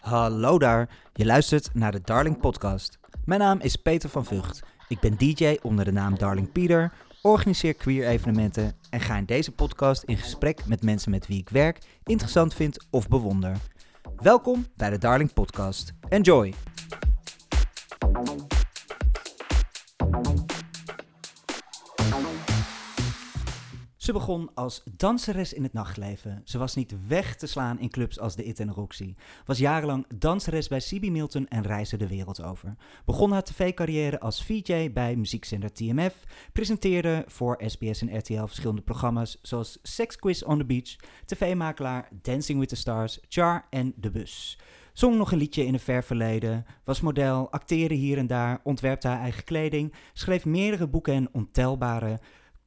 [0.00, 2.98] Hallo daar, je luistert naar de Darling Podcast.
[3.24, 4.62] Mijn naam is Peter van Vught.
[4.88, 6.92] Ik ben DJ onder de naam Darling Peter,
[7.22, 11.48] organiseer queer evenementen en ga in deze podcast in gesprek met mensen met wie ik
[11.48, 13.56] werk, interessant vind of bewonder.
[14.16, 15.92] Welkom bij de Darling Podcast.
[16.08, 16.54] Enjoy!
[24.08, 26.42] Ze begon als danseres in het nachtleven.
[26.44, 29.14] Ze was niet weg te slaan in clubs als de It en Roxy.
[29.44, 32.76] Was jarenlang danseres bij CB Milton en reisde de wereld over.
[33.04, 36.24] Begon haar tv-carrière als VJ bij muziekzender TMF.
[36.52, 42.58] Presenteerde voor SBS en RTL verschillende programma's zoals Sex Quiz on the Beach, tv-makelaar Dancing
[42.58, 44.58] with the Stars, Char en De Bus.
[44.92, 49.08] Zong nog een liedje in een ver verleden, was model, acteerde hier en daar, ontwerpte
[49.08, 52.18] haar eigen kleding, schreef meerdere boeken en ontelbare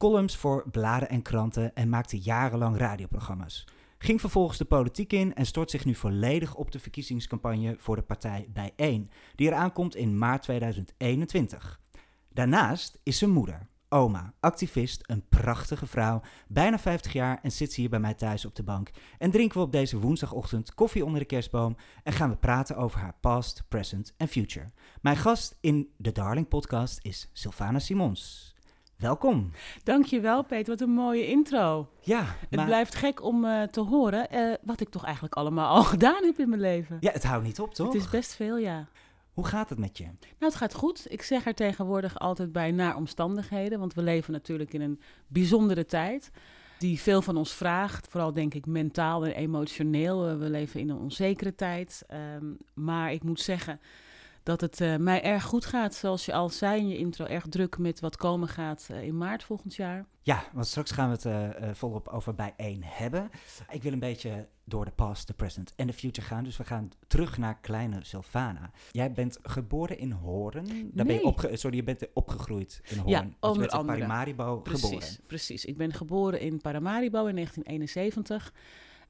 [0.02, 3.64] columns voor bladen en kranten en maakte jarenlang radioprogramma's.
[3.98, 8.02] Ging vervolgens de politiek in en stort zich nu volledig op de verkiezingscampagne voor de
[8.02, 11.80] partij Bijeen, die eraan komt in maart 2021.
[12.28, 17.80] Daarnaast is ze moeder, oma, activist, een prachtige vrouw, bijna 50 jaar en zit ze
[17.80, 18.90] hier bij mij thuis op de bank.
[19.18, 23.00] En drinken we op deze woensdagochtend koffie onder de kerstboom en gaan we praten over
[23.00, 24.70] haar past, present en future.
[25.00, 28.51] Mijn gast in de Darling podcast is Sylvana Simons.
[29.02, 29.50] Welkom.
[29.84, 30.70] Dankjewel, Peter.
[30.70, 31.88] Wat een mooie intro.
[32.00, 35.82] Ja, Het blijft gek om uh, te horen uh, wat ik toch eigenlijk allemaal al
[35.94, 36.96] gedaan heb in mijn leven.
[37.00, 37.86] Ja, het houdt niet op, toch?
[37.92, 38.88] Het is best veel, ja.
[39.32, 40.04] Hoe gaat het met je?
[40.04, 41.06] Nou, het gaat goed.
[41.08, 45.84] Ik zeg er tegenwoordig altijd bij naar omstandigheden, want we leven natuurlijk in een bijzondere
[45.84, 46.30] tijd
[46.78, 48.08] die veel van ons vraagt.
[48.08, 50.38] Vooral denk ik mentaal en emotioneel.
[50.38, 52.02] We leven in een onzekere tijd.
[52.36, 53.80] Um, maar ik moet zeggen
[54.42, 55.94] dat het uh, mij erg goed gaat.
[55.94, 59.18] Zoals je al zei in je intro, erg druk met wat komen gaat uh, in
[59.18, 60.06] maart volgend jaar.
[60.22, 63.30] Ja, want straks gaan we het uh, volop over bijeen hebben.
[63.70, 66.44] Ik wil een beetje door de past, de present en de future gaan.
[66.44, 68.70] Dus we gaan terug naar kleine Sylvana.
[68.90, 70.64] Jij bent geboren in Hoorn.
[70.64, 71.04] Daar nee.
[71.04, 73.10] ben je opge sorry, je bent opgegroeid in Hoorn.
[73.10, 73.98] Ja, onder dus je andere.
[73.98, 75.08] in Paramaribo precies, geboren.
[75.26, 78.52] Precies, ik ben geboren in Paramaribo in 1971.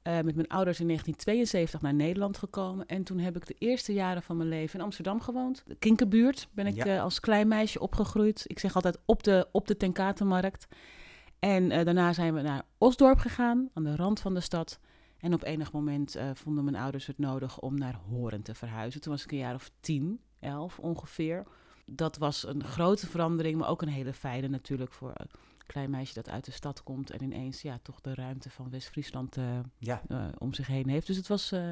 [0.07, 2.85] Uh, met mijn ouders in 1972 naar Nederland gekomen.
[2.85, 5.63] En toen heb ik de eerste jaren van mijn leven in Amsterdam gewoond.
[5.65, 6.95] De Kinkerbuurt ben ik ja.
[6.95, 8.43] uh, als klein meisje opgegroeid.
[8.47, 10.67] Ik zeg altijd op de, op de Tenkatenmarkt.
[11.39, 14.79] En uh, daarna zijn we naar Osdorp gegaan, aan de rand van de stad.
[15.17, 19.01] En op enig moment vonden mijn ouders het nodig om naar Horen te verhuizen.
[19.01, 21.43] Toen was ik een jaar of tien, elf ongeveer.
[21.85, 25.13] Dat was een grote verandering, maar ook een hele fijne natuurlijk voor
[25.65, 29.37] klein meisje dat uit de stad komt en ineens ja, toch de ruimte van West-Friesland
[29.37, 30.01] uh, ja.
[30.07, 31.07] uh, om zich heen heeft.
[31.07, 31.69] Dus het was, uh,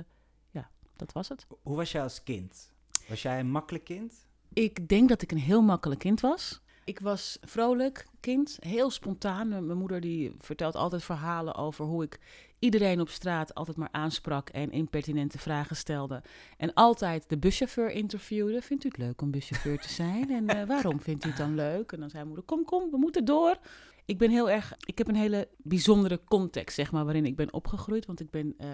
[0.49, 1.47] ja, dat was het.
[1.61, 2.71] Hoe was jij als kind?
[3.07, 4.25] Was jij een makkelijk kind?
[4.53, 6.60] Ik denk dat ik een heel makkelijk kind was.
[6.83, 9.47] Ik was vrolijk kind, heel spontaan.
[9.47, 12.19] Mijn moeder die vertelt altijd verhalen over hoe ik
[12.59, 16.21] iedereen op straat altijd maar aansprak en impertinente vragen stelde.
[16.57, 18.61] En altijd de buschauffeur interviewde.
[18.61, 20.31] Vindt u het leuk om buschauffeur te zijn?
[20.31, 21.91] En uh, waarom vindt u het dan leuk?
[21.91, 23.57] En dan zei moeder, kom, kom, we moeten door.
[24.05, 27.53] Ik ben heel erg, ik heb een hele bijzondere context, zeg maar, waarin ik ben
[27.53, 28.05] opgegroeid.
[28.05, 28.67] Want ik ben uh,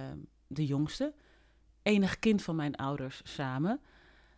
[0.48, 1.14] de jongste,
[1.82, 3.80] enig kind van mijn ouders samen.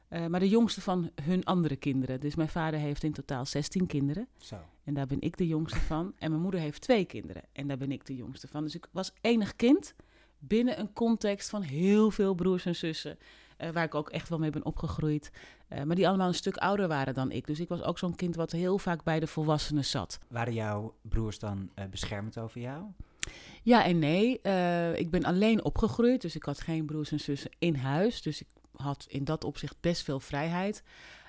[0.09, 2.20] Uh, maar de jongste van hun andere kinderen.
[2.20, 4.28] Dus mijn vader heeft in totaal 16 kinderen.
[4.38, 4.56] Zo.
[4.84, 6.14] En daar ben ik de jongste van.
[6.18, 7.44] En mijn moeder heeft twee kinderen.
[7.52, 8.64] En daar ben ik de jongste van.
[8.64, 9.94] Dus ik was enig kind
[10.40, 13.18] binnen een context van heel veel broers en zussen.
[13.58, 15.31] Uh, waar ik ook echt wel mee ben opgegroeid.
[15.70, 17.47] Uh, maar die allemaal een stuk ouder waren dan ik.
[17.47, 20.20] Dus ik was ook zo'n kind wat heel vaak bij de volwassenen zat.
[20.28, 22.84] Waren jouw broers dan beschermend over jou?
[23.64, 24.41] Ja en nee.
[24.96, 26.22] ik ben alleen opgegroeid.
[26.22, 28.22] Dus ik had geen broers en zussen in huis.
[28.22, 28.47] Dus ik
[28.81, 30.84] had in dat opzicht best veel vrijheid.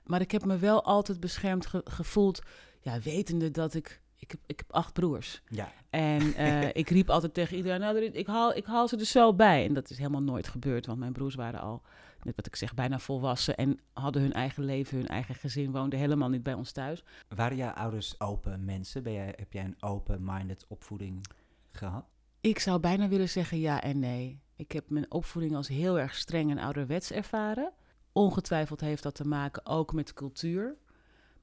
[0.04, 2.42] Maar ik heb me wel altijd beschermd ge gevoeld,
[2.80, 4.00] ja, wetende dat ik...
[4.16, 5.42] Ik heb, ik heb acht broers.
[5.48, 5.72] Ja.
[5.90, 9.34] En uh, ik riep altijd tegen iedereen, nou, ik haal, ik haal ze er zo
[9.34, 9.66] bij.
[9.66, 11.82] En dat is helemaal nooit gebeurd, want mijn broers waren al,
[12.22, 13.56] net wat ik zeg, bijna volwassen.
[13.56, 17.04] En hadden hun eigen leven, hun eigen gezin, woonden helemaal niet bij ons thuis.
[17.28, 19.02] Waren jouw ouders open mensen?
[19.02, 21.26] Ben jij, heb jij een open-minded opvoeding
[21.70, 22.04] gehad?
[22.40, 24.40] Ik zou bijna willen zeggen ja en nee.
[24.60, 27.72] Ik heb mijn opvoeding als heel erg streng en ouderwets ervaren.
[28.12, 30.76] Ongetwijfeld heeft dat te maken ook met cultuur.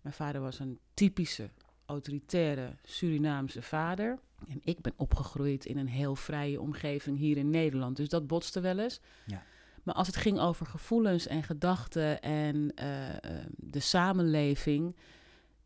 [0.02, 1.50] Mijn vader was een typische,
[1.86, 4.19] autoritaire Surinaamse vader.
[4.48, 7.96] En ik ben opgegroeid in een heel vrije omgeving hier in Nederland.
[7.96, 9.00] Dus dat botste wel eens.
[9.25, 9.44] Ja.
[9.84, 13.16] Maar als het ging over gevoelens en gedachten en uh, uh,
[13.56, 14.96] de samenleving,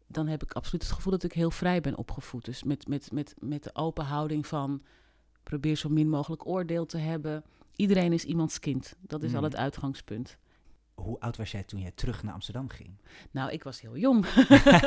[0.08, 2.46] dan heb ik absoluut het gevoel dat ik heel vrij ben opgevoed.
[2.46, 4.82] Dus met, met, met, met de open houding van
[5.44, 7.44] probeer zo min mogelijk oordeel te hebben.
[7.76, 8.96] Iedereen is iemands kind.
[9.02, 9.38] Dat is Mm.
[9.38, 10.38] al het uitgangspunt.
[10.94, 12.90] hoe oud was jij toen jij terug naar Amsterdam ging?
[13.32, 14.26] Nou, ik was heel jong.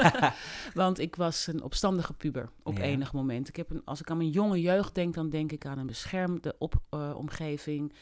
[0.75, 3.49] Want ik was een opstandige puber op enig moment.
[3.49, 5.87] Ik heb een, als ik aan mijn jonge jeugd denk, dan denk ik aan een
[5.87, 7.93] beschermde op, uh, omgeving.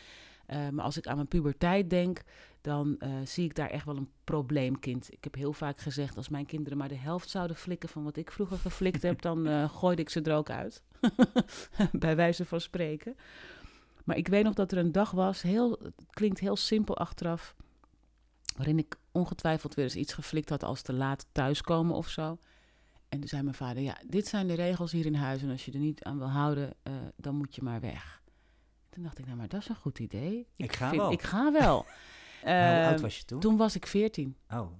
[0.50, 2.22] Uh, maar als ik aan mijn puberteit denk,
[2.62, 5.12] dan uh, zie ik daar echt wel een probleemkind.
[5.12, 8.16] Ik heb heel vaak gezegd, als mijn kinderen maar de helft zouden flikken van wat
[8.16, 10.82] ik vroeger geflikt heb, dan uh, gooide ik ze er ook uit.
[11.92, 13.16] Bij wijze van spreken.
[14.04, 17.54] Maar ik weet nog dat er een dag was, heel, het klinkt heel simpel achteraf,
[18.56, 22.38] waarin ik ongetwijfeld weer eens iets geflikt had als te laat thuiskomen of zo.
[23.08, 25.64] En toen zei mijn vader, ja, dit zijn de regels hier in huis en als
[25.64, 28.22] je er niet aan wil houden, uh, dan moet je maar weg.
[28.90, 30.38] Toen dacht ik, nou, maar dat is een goed idee.
[30.56, 31.12] Ik, ik ga vind, wel.
[31.12, 31.86] Ik ga wel.
[32.42, 33.40] hoe oud was je toen?
[33.40, 34.36] Toen was ik veertien.
[34.50, 34.56] Oh.
[34.58, 34.70] Dat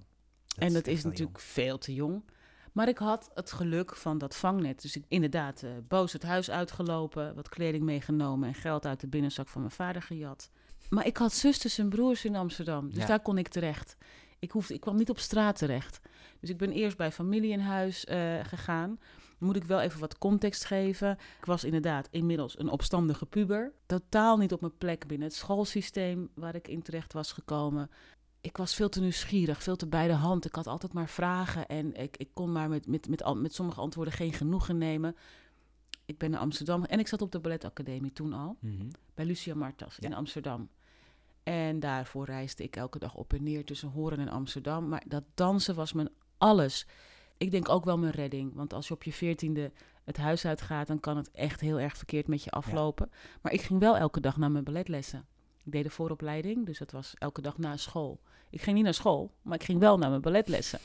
[0.57, 1.47] en dat is, is natuurlijk jong.
[1.47, 2.23] veel te jong.
[2.71, 4.81] Maar ik had het geluk van dat vangnet.
[4.81, 9.07] Dus ik inderdaad uh, boos het huis uitgelopen, wat kleding meegenomen en geld uit de
[9.07, 10.49] binnenzak van mijn vader gejat.
[10.89, 13.05] Maar ik had zusters en broers in Amsterdam, dus ja.
[13.05, 13.97] daar kon ik terecht.
[14.39, 15.99] Ik, hoefde, ik kwam niet op straat terecht.
[16.39, 18.99] Dus ik ben eerst bij familie in huis uh, gegaan.
[19.43, 21.11] Moet ik wel even wat context geven.
[21.39, 23.71] Ik was inderdaad inmiddels een opstandige puber.
[23.85, 27.89] Totaal niet op mijn plek binnen het schoolsysteem waar ik in terecht was gekomen.
[28.41, 30.45] Ik was veel te nieuwsgierig, veel te bij de hand.
[30.45, 33.81] Ik had altijd maar vragen en ik, ik kon maar met, met, met, met sommige
[33.81, 35.15] antwoorden geen genoegen nemen.
[36.05, 38.57] Ik ben naar Amsterdam en ik zat op de balletacademie toen al.
[38.59, 38.73] Mhm.
[38.73, 38.89] Mm -hmm.
[39.13, 40.07] Bij Lucia Martas ja.
[40.07, 40.69] in Amsterdam.
[41.43, 44.87] En daarvoor reisde ik elke dag op en neer tussen Horen en Amsterdam.
[44.87, 46.85] Maar dat dansen was mijn alles.
[47.37, 48.53] Ik denk ook wel mijn redding.
[48.53, 49.71] Want als je op je veertiende
[50.03, 53.09] het huis uitgaat, dan kan het echt heel erg verkeerd met je aflopen.
[53.11, 53.17] Ja.
[53.41, 55.25] Maar ik ging wel elke dag naar mijn balletlessen.
[55.63, 58.21] Ik deed de vooropleiding, dus dat was elke dag na school.
[58.49, 60.79] Ik ging niet naar school, maar ik ging wel naar mijn balletlessen.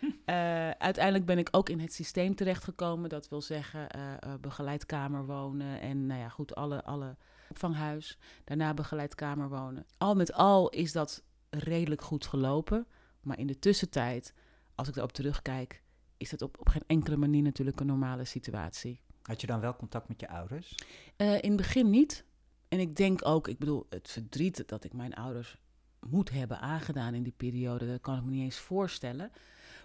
[0.00, 3.08] Uh, uiteindelijk ben ik ook in het systeem terechtgekomen.
[3.08, 7.16] Dat wil zeggen, uh, uh, begeleidkamer wonen en nou ja, goed, alle, alle
[7.48, 8.18] opvanghuis.
[8.44, 9.86] Daarna begeleidkamer wonen.
[9.98, 12.86] Al met al is dat redelijk goed gelopen.
[13.20, 14.34] Maar in de tussentijd,
[14.74, 15.82] als ik erop terugkijk,
[16.18, 19.00] is dat op, op geen enkele manier natuurlijk een normale situatie.
[19.22, 20.74] Had je dan wel contact met je ouders?
[21.16, 22.24] Uh, in het begin niet.
[22.68, 25.58] En ik denk ook, ik bedoel, het verdriet dat ik mijn ouders
[26.06, 29.30] moet hebben aangedaan in die periode, dat kan ik me niet eens voorstellen.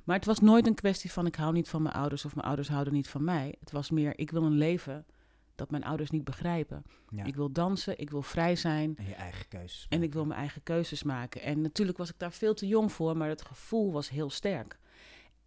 [0.04, 2.48] Maar het was nooit een kwestie van ik hou niet van mijn ouders of mijn
[2.48, 3.56] ouders houden niet van mij.
[3.60, 5.06] Het was meer, ik wil een leven
[5.56, 6.84] dat mijn ouders niet begrijpen.
[7.10, 7.24] Ja.
[7.24, 8.96] Ik wil dansen, ik wil vrij zijn.
[8.98, 9.86] En je eigen keuzes.
[9.90, 11.42] En ik wil mijn eigen keuzes maken.
[11.42, 14.80] En natuurlijk was ik daar veel te jong voor, maar het gevoel was heel sterk.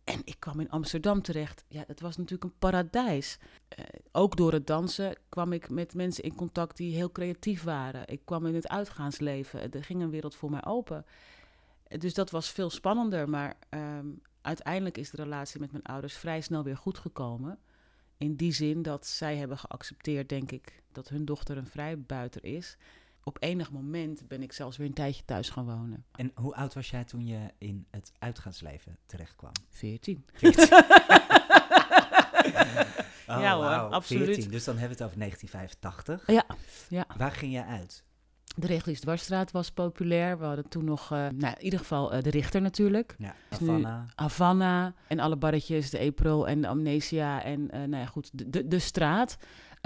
[0.07, 1.65] En ik kwam in Amsterdam terecht.
[1.69, 3.39] Ja, het was natuurlijk een paradijs.
[3.79, 8.09] Uh, ook door het dansen kwam ik met mensen in contact die heel creatief waren.
[8.09, 9.73] Ik kwam in het uitgaansleven.
[9.73, 11.05] Er ging een wereld voor mij open.
[11.99, 13.29] Dus dat was veel spannender.
[13.29, 17.59] Maar um, uiteindelijk is de relatie met mijn ouders vrij snel weer goed gekomen.
[18.17, 22.77] In die zin dat zij hebben geaccepteerd, denk ik, dat hun dochter een vrijbuiter is.
[23.29, 26.05] Op enig moment ben ik zelfs weer een tijdje thuis gaan wonen.
[26.13, 29.53] En hoe oud was jij toen je in het uitgaansleven terechtkwam?
[29.69, 30.25] 14.
[30.33, 30.63] 14.
[30.73, 30.79] oh,
[33.27, 34.25] ja hoor, wow, absoluut.
[34.25, 34.51] 14.
[34.51, 36.27] Dus dan hebben we het over 1985.
[36.27, 36.45] Ja,
[36.89, 37.07] ja.
[37.17, 38.05] Waar ging je uit?
[38.57, 40.39] De Regelies Dwarsstraat was populair.
[40.39, 43.15] We hadden toen nog, uh, nou, in ieder geval uh, de Richter natuurlijk.
[43.19, 44.07] Ja, Dus Havana.
[44.15, 48.51] Havana en alle barretjes, de April en de Amnesia en uh, nou ja, goed, de,
[48.51, 49.37] de, de straat.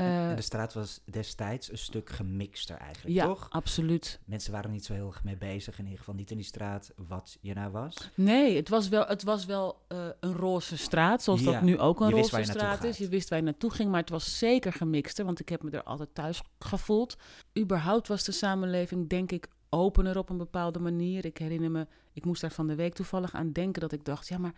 [0.01, 3.47] En de straat was destijds een stuk gemixter eigenlijk, ja, toch?
[3.51, 4.21] absoluut.
[4.25, 6.93] Mensen waren niet zo heel erg mee bezig, in ieder geval niet in die straat,
[6.97, 8.11] wat je nou was.
[8.15, 11.79] Nee, het was wel, het was wel uh, een roze straat, zoals Ja, dat nu
[11.79, 12.99] ook een roze straat is.
[12.99, 15.71] Je wist waar je naartoe ging, maar het was zeker gemixter, want ik heb me
[15.71, 17.17] er altijd thuis gevoeld.
[17.59, 21.25] Überhaupt was de samenleving, denk ik, opener op een bepaalde manier.
[21.25, 24.29] Ik herinner me, ik moest daar van de week toevallig aan denken dat ik dacht,
[24.29, 24.55] ja, maar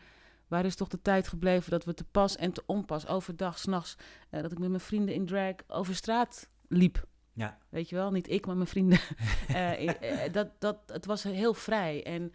[0.49, 3.96] waar is toch de tijd gebleven dat we te pas en te onpas, overdag, s'nachts,
[4.30, 7.06] uh, dat ik met mijn vrienden in drag over straat liep.
[7.32, 8.99] Ja, Weet je wel, niet ik, maar mijn vrienden.
[9.49, 12.32] Eh, eh, dat, dat, het was heel vrij en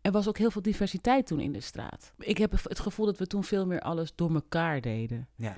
[0.00, 2.12] er was ook heel veel diversiteit toen in de straat.
[2.18, 5.28] Ik heb het gevoel dat we toen veel meer alles door elkaar deden.
[5.34, 5.56] ja.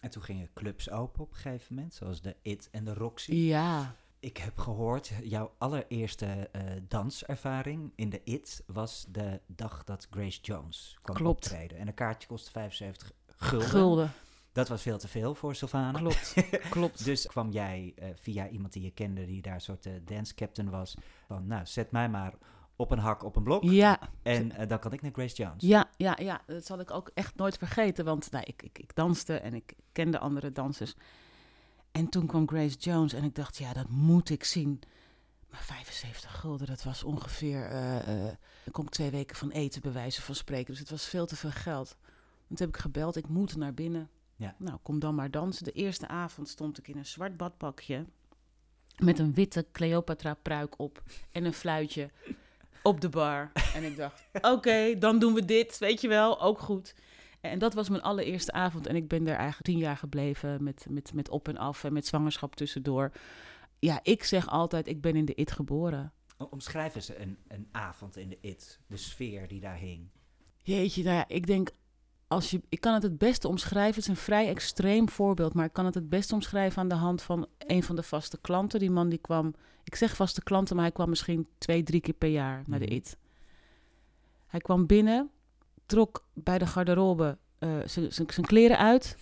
[0.00, 3.34] En toen gingen clubs open op een gegeven moment, zoals de IT en de Roxy.
[3.34, 10.06] Ja, Ik heb gehoord, jouw allereerste eh, danservaring in de IT was de dag dat
[10.10, 11.44] Grace Jones kwam Klopt.
[11.44, 11.78] optreden.
[11.78, 13.68] En een kaartje kostte 75 gulden.
[13.68, 14.12] gulden.
[14.52, 15.98] Dat was veel te veel voor Sylvana.
[15.98, 16.34] Klopt,
[16.70, 17.04] klopt.
[17.04, 20.34] Dus kwam jij eh, via iemand die je kende, die daar een soort eh, dance
[20.34, 20.96] captain was,
[21.26, 22.34] van nou, zet mij maar
[22.76, 23.62] op een hak op een blok.
[23.62, 25.62] Ja, En dan kan ik naar Grace Jones.
[25.62, 28.04] ja, ja, ja, dat zal ik ook echt nooit vergeten.
[28.04, 30.94] Want nou, ik, ik, ik danste en ik kende andere dansers.
[31.92, 34.80] En toen kwam Grace Jones en ik dacht, ja, dat moet ik zien.
[35.50, 37.64] Maar 75 gulden, dat was ongeveer...
[37.66, 38.24] eh
[38.64, 40.66] dan kon ik twee weken van eten, bij wijze van spreken.
[40.66, 41.96] Dus het was veel te veel geld.
[42.48, 44.08] En toen heb ik gebeld, ik moet naar binnen.
[44.36, 44.54] Ja.
[44.58, 45.64] Nou, kom dan maar dansen.
[45.64, 48.06] De eerste avond stond ik in een zwart badpakje...
[48.96, 52.10] met een witte Cleopatra pruik op en een fluitje.
[52.82, 53.52] op de bar.
[53.74, 54.22] En ik dacht,
[54.54, 56.94] oké, dan doen we dit, weet je wel, ook goed.
[57.40, 58.86] En dat was mijn allereerste avond.
[58.86, 61.92] En ik ben daar eigenlijk tien jaar gebleven met, met, met op en af en
[61.92, 63.12] met zwangerschap tussendoor.
[63.78, 66.12] Ja, ik zeg altijd, ik ben in de IT geboren.
[66.50, 70.08] Omschrijf eens een, een avond in de IT, de sfeer die daar hing.
[70.62, 71.70] Jeetje, nou ja, ik denk,
[72.26, 73.94] als je, ik kan het het beste omschrijven.
[73.94, 76.94] Het is een vrij extreem voorbeeld, maar ik kan het het beste omschrijven aan de
[76.94, 78.80] hand van een van de vaste klanten.
[78.80, 79.54] Die man die kwam,
[79.84, 82.84] ik zeg vaste klanten, maar hij kwam misschien twee, drie keer per jaar naar de
[82.86, 82.94] Mhm.
[82.94, 83.16] IT.
[84.46, 85.30] Hij kwam binnen,
[85.90, 89.16] trok bij de garderobe eh, zijn- kleren uit,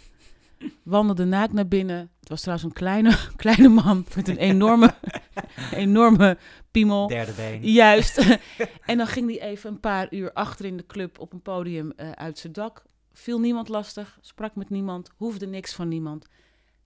[0.82, 2.10] wandelde naakt naar binnen.
[2.20, 4.94] Het was trouwens een kleine, kleine man met een enorme,
[5.72, 6.38] enorme
[6.70, 7.06] piemel.
[7.06, 7.62] Derde been.
[7.72, 8.18] Juist.
[8.86, 11.90] en dan ging hij even een paar uur achter in de club op een podium
[11.96, 12.82] eh, uit zijn dak.
[13.12, 16.26] Viel niemand lastig, sprak met niemand, hoefde niks van niemand.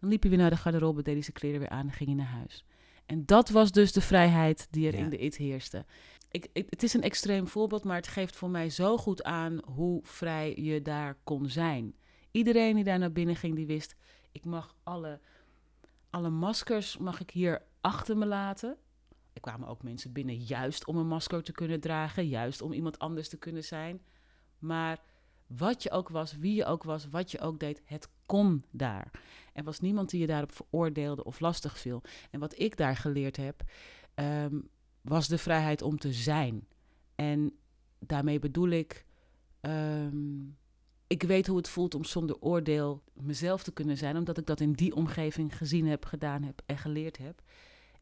[0.01, 2.09] Dan liep hij weer naar de garderobe, deed hij zijn kleren weer aan en ging
[2.09, 2.65] hij naar huis.
[3.07, 4.99] En dat was dus de vrijheid die er Ja.
[5.05, 5.85] in de IT heerste.
[6.33, 10.01] Ik, het is een extreem voorbeeld, maar het geeft voor mij zo goed aan hoe
[10.03, 11.95] vrij je daar kon zijn.
[12.31, 13.95] Iedereen die daar naar binnen ging, die wist,
[14.31, 15.21] ik mag alle,
[16.11, 18.77] alle maskers mag ik hier achter me laten.
[19.33, 22.99] Er kwamen ook mensen binnen juist om een masker te kunnen dragen, juist om iemand
[22.99, 24.03] anders te kunnen zijn.
[24.59, 25.01] Maar
[25.47, 29.11] wat je ook was, wie je ook was, wat je ook deed, het kon daar.
[29.53, 32.03] Er was niemand die je daarop veroordeelde of lastig viel.
[32.31, 33.63] En wat ik daar geleerd heb,
[34.15, 34.59] ehm,
[35.03, 36.67] was de vrijheid om te zijn.
[37.15, 37.53] En
[37.99, 39.05] daarmee bedoel ik,
[39.61, 40.41] ehm,
[41.07, 44.61] ik weet hoe het voelt om zonder oordeel mezelf te kunnen zijn, omdat ik dat
[44.61, 47.43] in die omgeving gezien heb, gedaan heb en geleerd heb.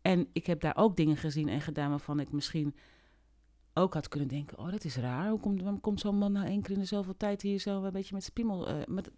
[0.03, 2.75] En ik heb daar ook dingen gezien en gedaan waarvan ik misschien
[3.75, 5.29] ook had kunnen denken: oh, dat is raar.
[5.29, 8.15] Hoe komt, komt zo'n man nou één keer in zoveel tijd hier zo een beetje
[8.15, 8.69] met spiemel?
[8.69, 9.11] eh, met,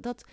[0.00, 0.24] dat,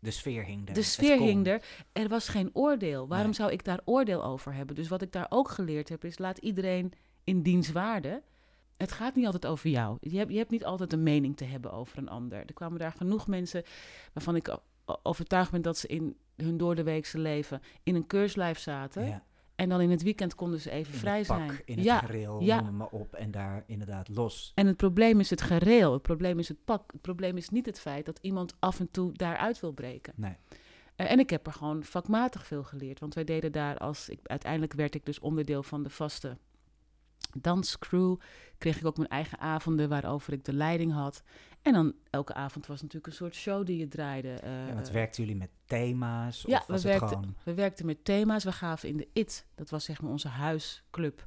[0.00, 0.74] De sfeer hing er.
[0.74, 1.62] de sfeer hing er.
[1.92, 3.08] Er was geen oordeel.
[3.08, 3.34] Waarom Nee.
[3.34, 4.74] zou ik daar oordeel over hebben?
[4.76, 6.92] Dus wat ik daar ook geleerd heb, is laat iedereen
[7.24, 8.22] in diens waarde.
[8.76, 9.96] Het gaat niet altijd over jou.
[10.00, 12.38] Je hebt, je hebt niet altijd een mening te hebben over een ander.
[12.38, 13.62] Er kwamen daar genoeg mensen
[14.12, 14.58] waarvan ik
[15.02, 19.06] overtuigd ben dat ze in hun doordeweekse leven in een keurslijf zaten.
[19.06, 19.22] Ja,
[19.58, 21.60] En dan in het weekend konden ze even in vrij het pak, zijn.
[21.64, 22.56] in het ja, gereel, ja.
[22.56, 23.14] noem het maar op.
[23.14, 24.52] En daar inderdaad los.
[24.54, 25.92] en het probleem is het gereel.
[25.92, 26.92] Het probleem is het pak.
[26.92, 30.12] Het probleem is niet het feit dat iemand af en toe daaruit wil breken.
[30.16, 30.36] Nee.
[30.96, 33.00] Eh, en ik heb er gewoon vakmatig veel geleerd.
[33.00, 34.08] Want wij deden daar als...
[34.08, 36.38] Ik, uiteindelijk werd ik dus onderdeel van de vaste
[37.36, 38.16] danscrew.
[38.58, 41.22] Kreeg ik ook mijn eigen avonden waarover ik de leiding had.
[41.62, 44.28] En dan elke avond was natuurlijk een soort show die je draaide.
[44.32, 46.44] eh, Ja, want eh, werkten jullie met thema's?
[46.46, 47.34] ja, of we was het werkten, gewoon...
[47.44, 48.44] we werkten met thema's.
[48.44, 51.26] We gaven in de IT, dat was zeg maar onze huisclub,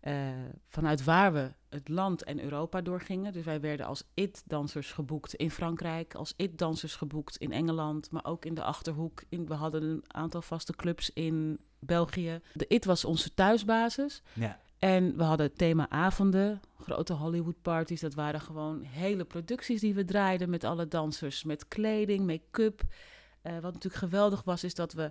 [0.00, 0.28] eh,
[0.68, 3.32] vanuit waar we het land en Europa doorgingen.
[3.32, 8.44] Dus wij werden als IT-dansers geboekt in Frankrijk, als IT-dansers geboekt in Engeland, maar ook
[8.44, 9.22] in de Achterhoek.
[9.28, 12.40] In, we hadden een aantal vaste clubs in België.
[12.52, 14.22] De IT was onze thuisbasis.
[14.32, 18.00] Ja, En we hadden themaavonden, grote Hollywood-parties.
[18.00, 21.44] Dat waren gewoon hele producties die we draaiden met alle dansers.
[21.44, 22.82] Met kleding, make-up.
[23.42, 25.10] Eh, wat natuurlijk geweldig was, is dat we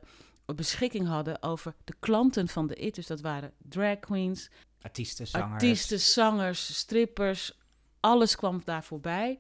[0.56, 2.96] beschikking hadden over de klanten van de IT.
[2.96, 4.50] Dus dat waren drag queens,
[4.82, 5.52] artiesten, zangers.
[5.52, 7.60] artiesten, zangers, strippers.
[8.00, 9.40] Alles kwam daar voorbij.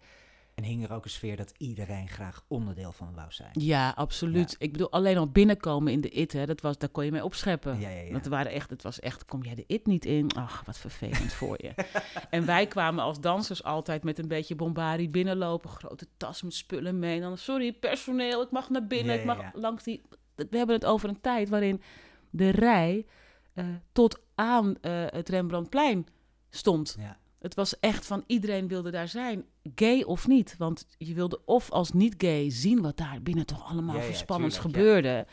[0.56, 3.50] En hing er ook een sfeer dat iedereen graag onderdeel van wou zijn.
[3.54, 4.56] Ja, absoluut.
[4.60, 7.24] Ik bedoel, alleen al binnenkomen in de IT, hè, dat was, daar kon je mee
[7.24, 7.80] opscheppen.
[7.80, 8.12] Ja, ja, ja.
[8.12, 10.32] Want er waren echt, het was echt, kom jij de IT niet in?
[10.32, 11.74] Ach, wat vervelend voor je.
[12.30, 15.70] En wij kwamen als dansers altijd met een beetje bombari binnenlopen.
[15.70, 17.16] Grote tas met spullen mee.
[17.16, 19.20] En dan, sorry, personeel, ik mag naar binnen.
[19.20, 20.02] Ik mag langs die...
[20.36, 21.82] We hebben het over een tijd waarin
[22.30, 23.06] de rij
[23.54, 26.08] eh, tot aan eh, het Rembrandtplein
[26.50, 26.96] stond.
[27.00, 27.18] Ja.
[27.44, 29.46] Het was echt van iedereen wilde daar zijn,
[29.76, 30.56] gay of niet.
[30.58, 34.02] Want je wilde of als niet gay zien wat daar binnen toch allemaal Ja,
[34.50, 35.26] gebeurde.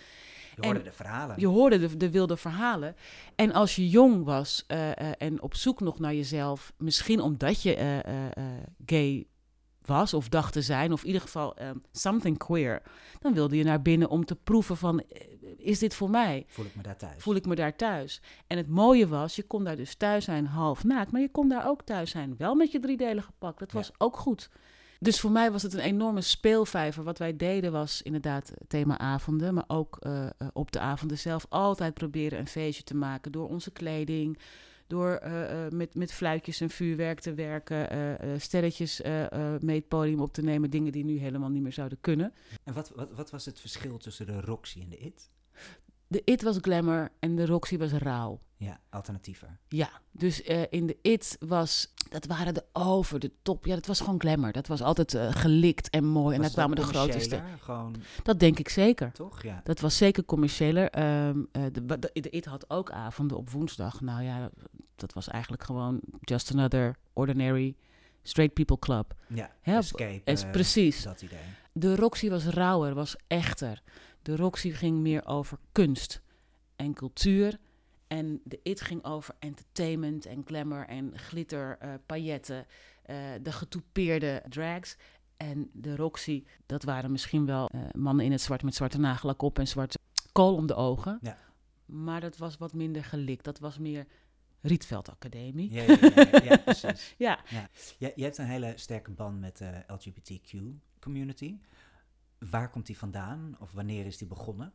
[0.57, 1.41] Je hoorde En de verhalen.
[1.41, 2.97] Je hoorde de, de wilde verhalen.
[3.35, 7.63] En als je jong was eh, eh, en op zoek nog naar jezelf, misschien omdat
[7.63, 8.45] je eh,
[8.87, 9.27] gay
[9.91, 12.83] was of dacht te zijn, of in ieder geval eh, something queer,
[13.21, 15.03] dan wilde je naar binnen om te proeven van,
[15.57, 16.45] is dit voor mij?
[16.49, 17.23] Voel ik me daar thuis.
[17.23, 18.21] Voel ik me daar thuis?
[18.47, 21.49] En het mooie was, je kon daar dus thuis zijn half naakt, maar je kon
[21.49, 23.59] daar ook thuis zijn, wel met je driedelige pak.
[23.59, 24.51] Dat was ook goed.
[24.99, 27.03] Dus voor mij was het een enorme speelvijver.
[27.05, 31.95] Wat wij deden was inderdaad themaavonden, maar ook eh, eh, op de avonden zelf altijd
[31.95, 34.39] proberen een feestje te maken door onze kleding,
[34.87, 39.61] door eh, eh, met, met fluitjes en vuurwerk te werken, eh, eh, sterretjes eh, eh,
[39.61, 42.33] mee het podium op te nemen, dingen die nu helemaal niet meer zouden kunnen.
[42.65, 45.31] En wat, wat, wat was het verschil tussen de Roxy en de It?
[46.11, 48.41] De It was glamour en de Roxy was rauw.
[48.57, 49.59] Ja, alternatiever.
[49.69, 53.65] Ja, dus eh, in de It was, dat waren de over, de top.
[53.67, 54.53] Ja, dat was gewoon glamour.
[54.53, 56.37] Dat was altijd eh, gelikt en mooi.
[56.37, 57.43] en Was daar het kwamen de grootste.
[57.61, 59.13] Gewoon, Dat denk ik zeker.
[59.13, 59.43] toch?
[59.43, 59.61] Ja.
[59.65, 60.91] Dat was zeker commerciëler.
[60.91, 64.01] Ehm, eh, de, de, de It had ook avonden op woensdag.
[64.01, 64.51] Nou ja,
[64.97, 67.75] dat was eigenlijk gewoon just another ordinary
[68.23, 69.15] straight people club.
[69.29, 70.21] Ja, Hè, escape.
[70.25, 71.03] is precies.
[71.03, 71.39] Dat idee.
[71.73, 73.83] De Roxy was rauwer, was echter.
[74.23, 76.23] De Roxy ging meer over kunst
[76.77, 77.59] en cultuur.
[78.07, 82.67] En de It ging over entertainment en glamour en glitter, eh pailletten,
[83.03, 84.97] eh, de getoupeerde drags.
[85.37, 89.43] En de Roxy, dat waren misschien wel eh, mannen in het zwart met zwarte nagellak
[89.43, 89.99] op en zwarte
[90.33, 91.19] kool om de ogen.
[91.23, 91.37] Ja.
[91.87, 93.45] Maar dat was wat minder gelikt.
[93.45, 94.07] Dat was meer
[94.61, 95.73] Rietveld Academie.
[95.73, 97.15] Ja, ja, ja, ja, ja, precies.
[97.19, 97.41] Ja,
[97.99, 101.59] Je, je hebt een hele sterke band met de LGBTQ-community.
[102.51, 103.57] Waar komt die vandaan?
[103.61, 104.73] Of wanneer is die begonnen?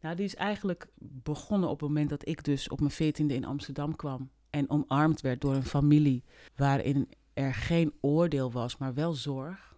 [0.00, 3.44] Nou, die is eigenlijk begonnen op het moment dat ik dus op mijn veertiende in
[3.44, 4.30] Amsterdam kwam.
[4.50, 6.24] En omarmd werd door een familie
[6.56, 9.76] waarin er geen oordeel was, maar wel zorg.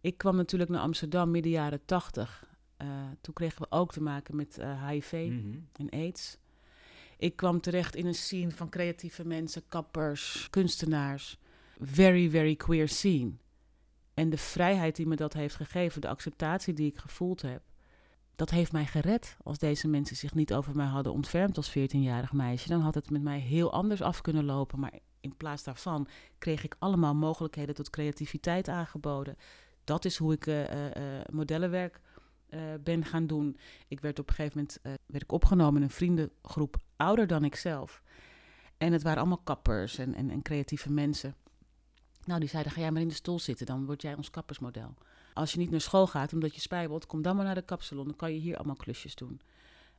[0.00, 2.48] Ik kwam natuurlijk naar Amsterdam midden jaren tachtig.
[2.76, 2.88] Eh,
[3.20, 5.58] toen kregen we ook te maken met eh, HIV Mhm.
[5.72, 6.38] en AIDS.
[7.18, 11.38] Ik kwam terecht in een scene van creatieve mensen, kappers, kunstenaars.
[11.80, 13.32] Very, very queer scene.
[14.20, 17.62] En de vrijheid die me dat heeft gegeven, de acceptatie die ik gevoeld heb,
[18.36, 19.36] dat heeft mij gered.
[19.42, 23.10] Als deze mensen zich niet over mij hadden ontfermd als 14-jarig meisje, dan had het
[23.10, 24.80] met mij heel anders af kunnen lopen.
[24.80, 26.08] Maar in plaats daarvan
[26.38, 29.36] kreeg ik allemaal mogelijkheden tot creativiteit aangeboden.
[29.84, 32.00] Dat is hoe ik eh, eh, eh, modellenwerk
[32.80, 33.56] ben gaan doen.
[33.88, 37.54] Ik werd op een gegeven moment werd ik opgenomen in een vriendengroep ouder dan ik
[37.54, 38.02] zelf.
[38.76, 41.34] En het waren allemaal kappers en, en creatieve mensen.
[42.24, 44.94] Nou, die zeiden, ga jij maar in de stoel zitten, dan word jij ons kappersmodel.
[45.34, 48.04] Als je niet naar school gaat omdat je spijbelt, kom dan maar naar de kapsalon.
[48.04, 49.40] Dan kan je hier allemaal klusjes doen.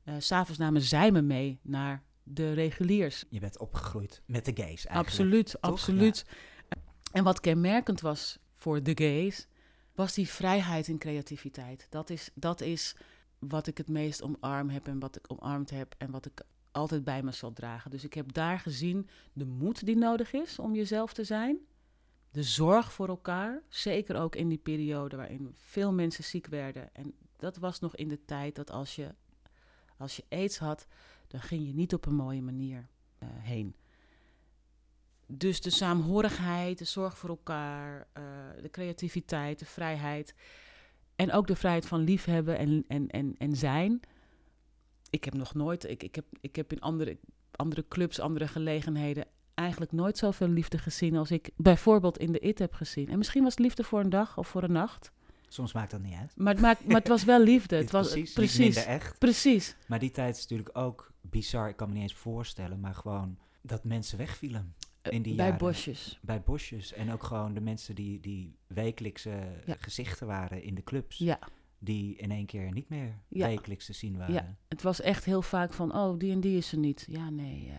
[0.04, 3.24] Eh, S S'avonds namen zij me mee naar de reguliers.
[3.30, 5.08] Je bent opgegroeid met de gays eigenlijk.
[5.08, 5.72] Absoluut, toch?
[5.72, 6.26] absoluut.
[7.12, 9.48] En wat kenmerkend was voor de gays,
[9.96, 11.88] was die vrijheid en creativiteit.
[11.90, 12.96] Dat is, dat is
[13.40, 17.04] wat ik het meest omarm heb en wat ik omarmd heb en wat ik altijd
[17.04, 17.92] bij me zal dragen.
[17.92, 21.58] Dus ik heb daar gezien de moed die nodig is om jezelf te zijn.
[22.32, 26.90] De zorg voor elkaar, zeker ook in die periode waarin veel mensen ziek werden.
[26.94, 29.16] En dat was nog in de tijd dat als je,
[29.98, 30.88] als je aids had,
[31.28, 33.76] dan ging je niet op een mooie manier eh, heen.
[35.28, 38.24] Dus de saamhorigheid, de zorg voor elkaar, eh,
[38.62, 40.36] de creativiteit, de vrijheid.
[41.16, 44.00] En ook de vrijheid van liefhebben en, en, en, en zijn.
[45.10, 47.18] Ik heb nog nooit, ik, ik, heb, ik heb in andere,
[47.52, 52.60] andere clubs, andere gelegenheden eigenlijk nooit zoveel liefde gezien als ik bijvoorbeeld in de IT
[52.60, 53.10] heb gezien.
[53.10, 55.12] En misschien was het liefde voor een dag of voor een nacht.
[55.48, 56.34] Soms maakt dat niet uit.
[56.36, 57.76] Maar het, maakt, maar het was wel liefde.
[57.82, 58.58] Het was precies, precies.
[58.58, 59.20] minder echt.
[59.20, 59.76] Precies.
[59.88, 61.70] Maar die tijd is natuurlijk ook bizar.
[61.70, 62.80] Ik kan me niet eens voorstellen.
[62.80, 64.74] Maar gewoon dat mensen wegvielen
[65.10, 65.60] in die Bij jaren.
[65.60, 66.20] bosjes.
[66.22, 66.94] Bij bosjes.
[66.94, 69.76] En ook gewoon de mensen die, die wekelijkse Ja.
[69.80, 71.18] gezichten waren in de clubs.
[71.18, 71.40] Ja.
[71.80, 73.48] Die in één keer niet meer Ja.
[73.48, 74.58] wekelijks te zien waren.
[74.68, 77.06] Het was echt heel vaak van, oh, die en die is er niet.
[77.10, 77.76] Ja, nee, eh,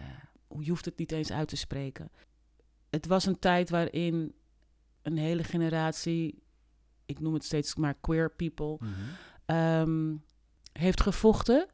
[0.60, 2.10] je hoeft het niet eens uit te spreken.
[2.90, 4.34] Het was een tijd waarin
[5.02, 6.42] een hele generatie,
[7.06, 8.90] ik noem het steeds maar queer people, Mhm.
[9.46, 10.16] ehm,
[10.72, 11.66] heeft gevochten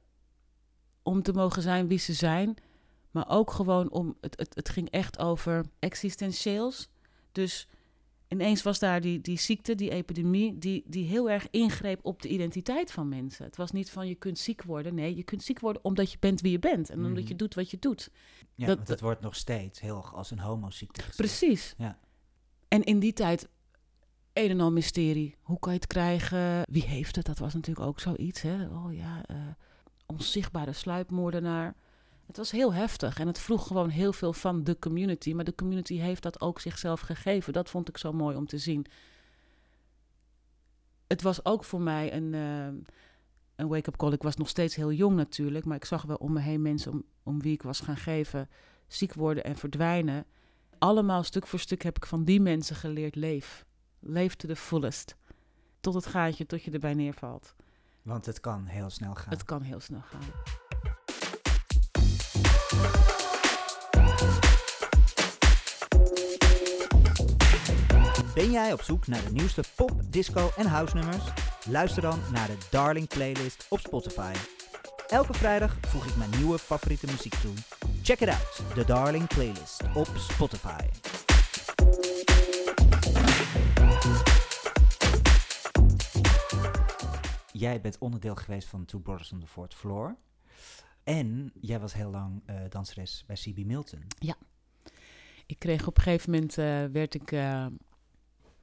[1.03, 2.55] om te mogen zijn wie ze zijn.
[3.11, 6.89] Maar ook gewoon om, het, het, het ging echt over existentieels.
[7.33, 7.69] Dus
[8.29, 12.29] ineens was daar die, die ziekte, die epidemie, die, die heel erg ingreep op de
[12.29, 13.45] identiteit van mensen.
[13.45, 14.95] Het was niet van je kunt ziek worden.
[14.95, 16.91] Nee, je kunt ziek worden omdat je bent wie je bent.
[16.91, 17.29] En omdat Mhm.
[17.29, 18.11] je doet wat je doet.
[18.55, 21.17] Ja, Dat- want het wordt nog steeds heel erg als een homoziekte gezien.
[21.17, 21.75] Precies.
[21.79, 21.99] Ja.
[22.69, 23.49] En in die tijd,
[24.33, 25.37] een en al mysterie.
[25.43, 26.63] Hoe kan je het krijgen?
[26.71, 27.27] Wie heeft het?
[27.27, 28.43] Dat was natuurlijk ook zoiets.
[28.43, 28.67] Hè?
[28.67, 29.37] Oh ja, eh,
[30.07, 31.75] onzichtbare sluipmoordenaar.
[32.29, 35.33] Het was heel heftig en het vroeg gewoon heel veel van de community.
[35.33, 37.53] Maar de community heeft dat ook zichzelf gegeven.
[37.53, 38.87] Dat vond ik zo mooi om te zien.
[41.07, 42.93] Het was ook voor mij een, eh,
[43.57, 44.13] een wake-up call.
[44.13, 46.93] Ik was nog steeds heel jong natuurlijk, maar ik zag wel om me heen mensen
[46.93, 48.49] om, om wie ik was gaan geven
[48.87, 50.25] ziek worden en verdwijnen.
[50.79, 53.67] Allemaal stuk voor stuk heb ik van die mensen geleerd: leef.
[53.99, 55.17] Leef to the fullest.
[55.81, 57.55] Tot het gaatje, tot je erbij neervalt.
[58.03, 59.33] Want het kan heel snel gaan.
[59.33, 60.21] Het kan heel snel gaan.
[68.35, 71.25] Ben jij op zoek naar de nieuwste pop, disco en house nummers?
[71.71, 74.33] Luister dan naar de Darling Playlist op Spotify.
[75.07, 77.55] Elke vrijdag voeg ik mijn nieuwe favoriete muziek toe.
[78.03, 80.87] Check it out, de Darling Playlist op Spotify.
[87.53, 90.17] Jij bent onderdeel geweest van Two Brothers on the Fourth Floor.
[91.09, 94.03] En jij was heel lang eh, danseres bij CB Milton.
[95.47, 97.67] Ik kreeg op een gegeven moment, eh, werd ik eh,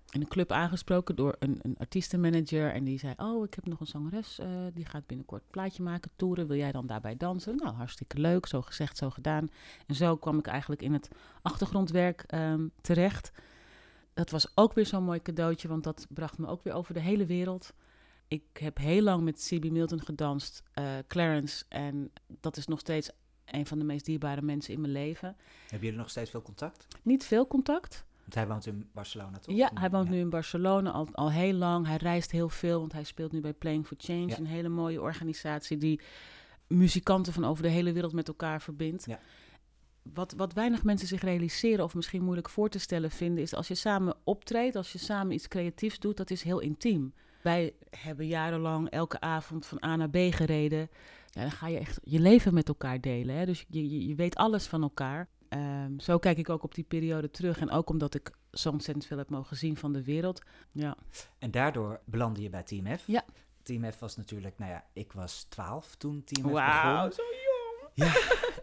[0.10, 2.74] in een club aangesproken door een, een artiestenmanager.
[2.74, 4.40] En die zei, oh, ik heb nog een zangeres,
[4.74, 6.48] die gaat binnenkort een plaatje maken, toeren.
[6.48, 7.56] Wil jij dan daarbij dansen?
[7.56, 9.50] Nou, hartstikke leuk, zo gezegd, zo gedaan.
[9.88, 11.10] En zo kwam ik eigenlijk in het
[11.42, 13.32] achtergrondwerk um, terecht.
[14.14, 17.00] Dat was ook weer zo'n mooi cadeautje, want dat bracht me ook weer over de
[17.00, 17.74] hele wereld.
[18.28, 19.72] Ik heb heel lang met C.B.
[19.72, 21.66] Milton gedanst, uh, Clarence.
[21.70, 23.10] En dat is nog steeds
[23.46, 25.36] een van de meest dierbare mensen in mijn leven.
[25.62, 26.88] Hebben jullie nog steeds veel contact?
[27.02, 28.06] Niet veel contact.
[28.22, 29.56] Want hij woont in Barcelona, toch?
[29.56, 31.86] Ja, hij woont nu in Barcelona al, al heel lang.
[31.88, 34.38] Hij reist heel veel, want hij speelt nu bij Playing for Change.
[34.38, 36.02] Een hele mooie organisatie die
[36.68, 39.06] muzikanten van over de hele wereld met elkaar verbindt.
[39.06, 39.20] Ja.
[40.02, 43.44] Wat, wat weinig mensen zich realiseren of misschien moeilijk voor te stellen vinden...
[43.44, 47.14] is als je samen optreedt, als je samen iets creatiefs doet, dat is heel intiem.
[47.46, 50.90] Wij hebben jarenlang elke avond van A naar B gereden.
[51.30, 53.36] Ja, dan ga je echt je leven met elkaar delen.
[53.36, 53.46] Hè?
[53.46, 55.28] Dus je, je, je weet alles van elkaar.
[55.50, 57.60] Um, zo kijk ik ook op die periode terug.
[57.60, 60.42] En ook omdat ik zo ontzettend veel heb mogen zien van de wereld.
[60.72, 60.98] Ja.
[61.40, 63.04] En daardoor belandde je bij Team F.
[63.08, 63.26] Ja.
[63.62, 67.12] Team F was natuurlijk, nou ja, ik was 12 toen Team F wow, begon.
[67.12, 67.55] zo jong.
[67.96, 68.14] Ja,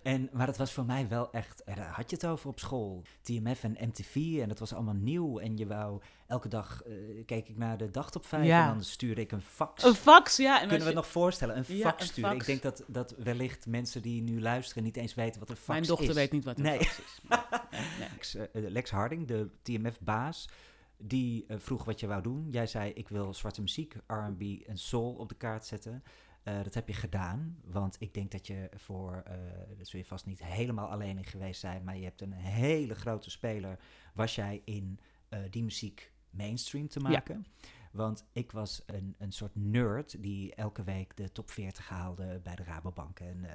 [0.02, 3.02] en, maar dat was voor mij wel echt, daar had je het over op school.
[3.22, 5.38] TMF en MTV en dat was allemaal nieuw.
[5.38, 8.68] En je wou, elke dag uh, keek ik naar de dagtop 5 ja.
[8.68, 9.84] en dan stuurde ik een fax.
[9.84, 10.54] Een fax, ja.
[10.54, 12.34] En Kunnen we het nog voorstellen, een ja, fax sturen?
[12.34, 15.80] Ik denk dat, dat wellicht mensen die nu luisteren niet eens weten wat een fax
[15.80, 15.86] is.
[15.86, 16.78] Mijn dochter weet niet wat een nee.
[16.78, 17.20] fax is.
[17.70, 18.08] nee, nee.
[18.08, 20.48] Lex, uh, Lex Harding, de TMF-baas,
[20.96, 22.48] die uh, vroeg wat je wou doen.
[22.50, 26.02] Jij zei, ik wil zwarte muziek, R&B en soul op de kaart zetten.
[26.44, 29.34] Uh, dat heb je gedaan, want ik denk dat je voor, uh,
[29.78, 32.94] dat zul je vast niet helemaal alleen in geweest zijn, maar je hebt een hele
[32.94, 33.78] grote speler,
[34.14, 34.98] was jij in
[35.30, 37.46] uh, die muziek mainstream te maken.
[37.60, 37.68] Ja.
[37.92, 42.54] Want ik was een, een soort nerd die elke week de top 40 haalde bij
[42.54, 43.20] de Rabobank.
[43.20, 43.46] En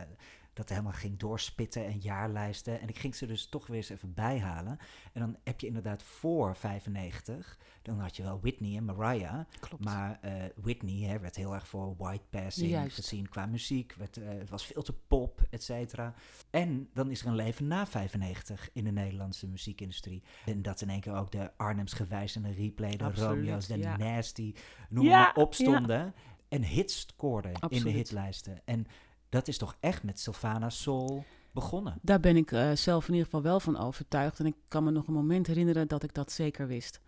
[0.58, 2.82] dat helemaal ging doorspitten en jaarlijsten.
[2.82, 4.78] En ik ging ze dus toch weer eens even bijhalen.
[5.14, 9.40] En dan heb je inderdaad voor 95, dan had je wel Whitney en Mariah.
[9.60, 9.84] Klopt.
[9.84, 12.96] Maar uh, Whitney hè, werd heel erg voor white passing Juist.
[12.96, 13.94] gezien qua muziek.
[13.94, 16.14] Werd, uh, het was veel te pop, et cetera.
[16.50, 20.24] En dan is er een leven na 95 in de Nederlandse muziekindustrie.
[20.46, 23.68] En dat in één keer ook de Arnhems gewijs en de replay, de Absoluut, Romeo's,
[23.68, 23.98] de ja.
[23.98, 24.54] Nasty,
[24.90, 26.14] noem Ja, maar op stonden.
[26.50, 28.62] En hits scoorden in de hitlijsten.
[28.66, 28.88] En
[29.30, 32.00] dat is toch echt met Sylvana Soul begonnen.
[32.02, 34.40] Daar ben ik uh, zelf in ieder geval wel van overtuigd.
[34.40, 37.00] En ik kan me nog een moment herinneren dat ik dat zeker wist.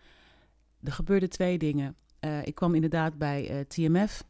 [0.83, 1.95] Er gebeurden twee dingen.
[2.19, 4.23] Uh, ik kwam inderdaad bij uh, TMF.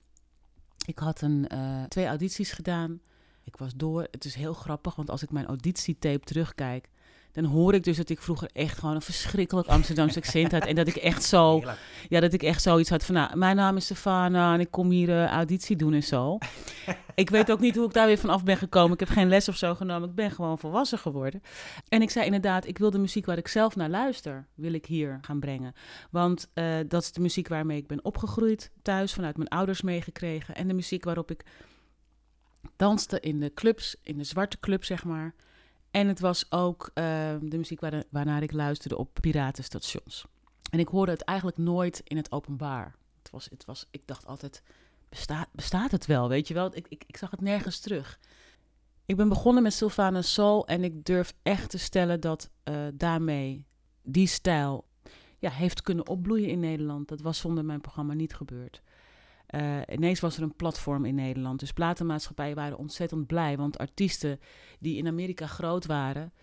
[0.85, 1.47] Ik had een,
[1.87, 3.01] twee audities gedaan.
[3.43, 4.07] Ik was door.
[4.11, 6.89] Het is heel grappig, want als ik mijn auditietape terugkijk...
[7.31, 10.65] dan hoor ik dus dat ik vroeger echt gewoon een verschrikkelijk Amsterdamse accent had.
[10.65, 11.63] En dat ik echt zo...
[12.09, 13.15] Ja, dat ik echt zoiets had van...
[13.15, 16.37] Nou, mijn naam is Stefana en ik kom hier uh, auditie doen en zo.
[17.15, 18.93] ik weet ook niet hoe ik daar weer vanaf ben gekomen.
[18.93, 20.09] Ik heb geen les of zo genomen.
[20.09, 21.41] Ik ben gewoon volwassen geworden.
[21.87, 24.47] En ik zei inderdaad, ik wil de muziek waar ik zelf naar luister...
[24.55, 25.73] wil ik hier gaan brengen.
[26.11, 29.13] Want uh, dat is de muziek waarmee ik ben opgegroeid thuis...
[29.13, 30.55] vanuit mijn ouders meegekregen.
[30.55, 31.43] En de muziek waarop ik
[32.75, 35.33] danste in de clubs, in de zwarte club, zeg maar...
[35.91, 37.03] En het was ook uh,
[37.41, 40.25] de muziek waar, waarnaar ik luisterde op piratenstations.
[40.71, 42.95] En ik hoorde het eigenlijk nooit in het openbaar.
[43.21, 44.63] Het was, het was, ik dacht altijd,
[45.09, 46.75] bestaat, bestaat het wel, weet je wel?
[46.75, 48.19] Ik, ik, ik zag het nergens terug.
[49.05, 53.65] Ik ben begonnen met Sylvana Soul en ik durf echt te stellen dat uh, daarmee
[54.01, 54.85] die stijl
[55.37, 57.07] ja, heeft kunnen opbloeien in Nederland.
[57.07, 58.81] Dat was zonder mijn programma niet gebeurd.
[59.55, 61.59] Uh, ineens was er een platform in Nederland.
[61.59, 63.57] Dus platenmaatschappijen waren ontzettend blij.
[63.57, 64.39] Want artiesten
[64.79, 66.33] die in Amerika groot waren,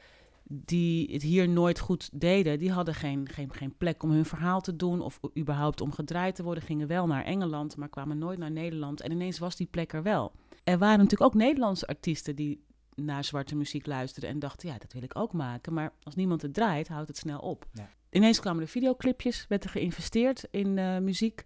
[0.48, 4.60] die het hier nooit goed deden, die hadden geen, geen, geen plek om hun verhaal
[4.60, 6.62] te doen of überhaupt om gedraaid te worden.
[6.62, 9.00] Gingen wel naar Engeland, maar kwamen nooit naar Nederland.
[9.00, 10.32] En ineens was die plek er wel.
[10.64, 12.64] Er waren natuurlijk ook Nederlandse artiesten die
[12.94, 15.72] naar zwarte muziek luisterden en dachten, ja, dat wil ik ook maken.
[15.72, 17.66] Maar als niemand het draait, houdt het snel op.
[17.72, 17.90] Ja.
[18.10, 21.44] Ineens kwamen er videoclipjes, werd er geïnvesteerd in uh, muziek.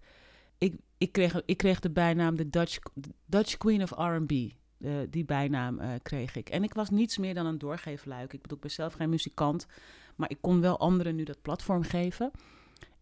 [0.59, 2.79] Ik, ik, kreeg, ik kreeg de bijnaam de Dutch,
[3.27, 4.31] Dutch Queen of R&B.
[4.31, 6.49] Uh, die bijnaam uh, kreeg ik.
[6.49, 8.33] En ik was niets meer dan een doorgeefluik.
[8.33, 9.67] Ik bedoel, ik ben zelf geen muzikant,
[10.17, 12.31] maar ik kon wel anderen nu dat platform geven.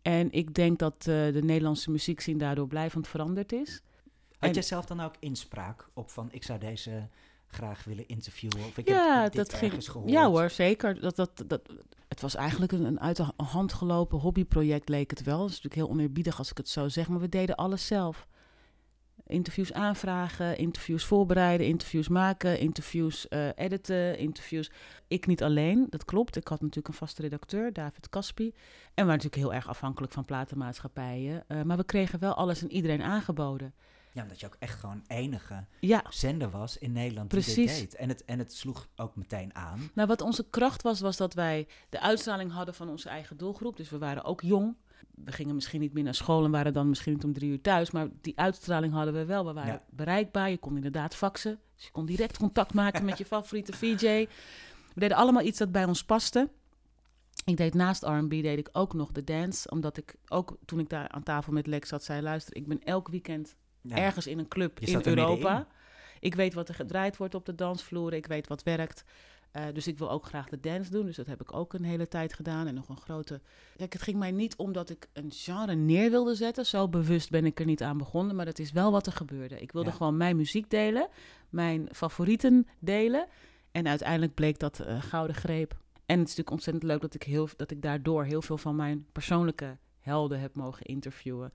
[0.02, 3.82] En ik denk dat uh, de Nederlandse muziekscene daardoor blijvend veranderd is.
[4.28, 7.08] Had en, jij zelf dan ook inspraak op van, ik zou deze
[7.48, 8.64] graag willen interviewen?
[8.64, 10.10] Of ik ja, heb dit dat ging, gehoord?
[10.10, 11.00] Ja hoor, zeker.
[11.00, 11.60] Dat, dat, dat,
[12.08, 15.38] het was eigenlijk een, een uit de hand gelopen hobbyproject, leek het wel.
[15.38, 18.26] Dat is natuurlijk heel oneerbiedig als ik het zo zeg, maar we deden alles zelf
[19.28, 24.70] interviews aanvragen, interviews voorbereiden, interviews maken, interviews uh, editen, interviews.
[25.08, 26.36] Ik niet alleen, dat klopt.
[26.36, 28.46] Ik had natuurlijk een vaste redacteur, David Caspi.
[28.46, 31.44] En we waren natuurlijk heel erg afhankelijk van platenmaatschappijen.
[31.48, 33.74] Uh, maar we kregen wel alles en iedereen aangeboden.
[34.12, 36.04] Ja, omdat je ook echt gewoon enige ja.
[36.08, 37.54] zender was in Nederland Precies.
[37.54, 37.94] die dit deed.
[37.94, 39.90] En het, en het sloeg ook meteen aan.
[39.94, 43.76] Nou, wat onze kracht was, was dat wij de uitstraling hadden van onze eigen doelgroep.
[43.76, 44.76] Dus we waren ook jong.
[45.24, 47.60] We gingen misschien niet meer naar school en waren dan misschien niet om drie uur
[47.60, 47.90] thuis.
[47.90, 49.46] Maar die uitstraling hadden we wel.
[49.46, 49.82] We waren Ja.
[49.90, 50.50] bereikbaar.
[50.50, 51.58] Je kon inderdaad faxen.
[51.76, 54.26] Dus je kon direct contact maken met je favoriete VJ.
[54.94, 56.48] We deden allemaal iets dat bij ons paste.
[57.44, 59.70] Ik deed naast R&B deed ik ook nog de dance.
[59.70, 62.22] Omdat ik ook toen ik daar aan tafel met Lex zat, zei...
[62.22, 63.96] luister, ik ben elk weekend Ja.
[63.96, 65.00] ergens in een club in.
[65.04, 65.66] Europa.
[66.20, 68.18] Ik weet wat er gedraaid wordt op de dansvloeren.
[68.18, 69.04] Ik weet wat werkt.
[69.50, 71.06] Eh, dus ik wil ook graag de dance doen.
[71.06, 72.66] Dus dat heb ik ook een hele tijd gedaan.
[72.66, 73.40] En nog een grote.
[73.76, 76.66] Kijk, het ging mij niet omdat ik een genre neer wilde zetten.
[76.66, 78.36] Zo bewust ben ik er niet aan begonnen.
[78.36, 79.60] Maar dat is wel wat er gebeurde.
[79.60, 79.96] Ik wilde Ja.
[79.96, 81.08] gewoon mijn muziek delen.
[81.48, 83.26] Mijn favorieten delen.
[83.72, 85.70] En uiteindelijk bleek dat eh, gouden greep.
[86.06, 88.76] En het is natuurlijk ontzettend leuk dat ik, heel, dat ik daardoor heel veel van
[88.76, 91.52] mijn persoonlijke helden heb mogen interviewen.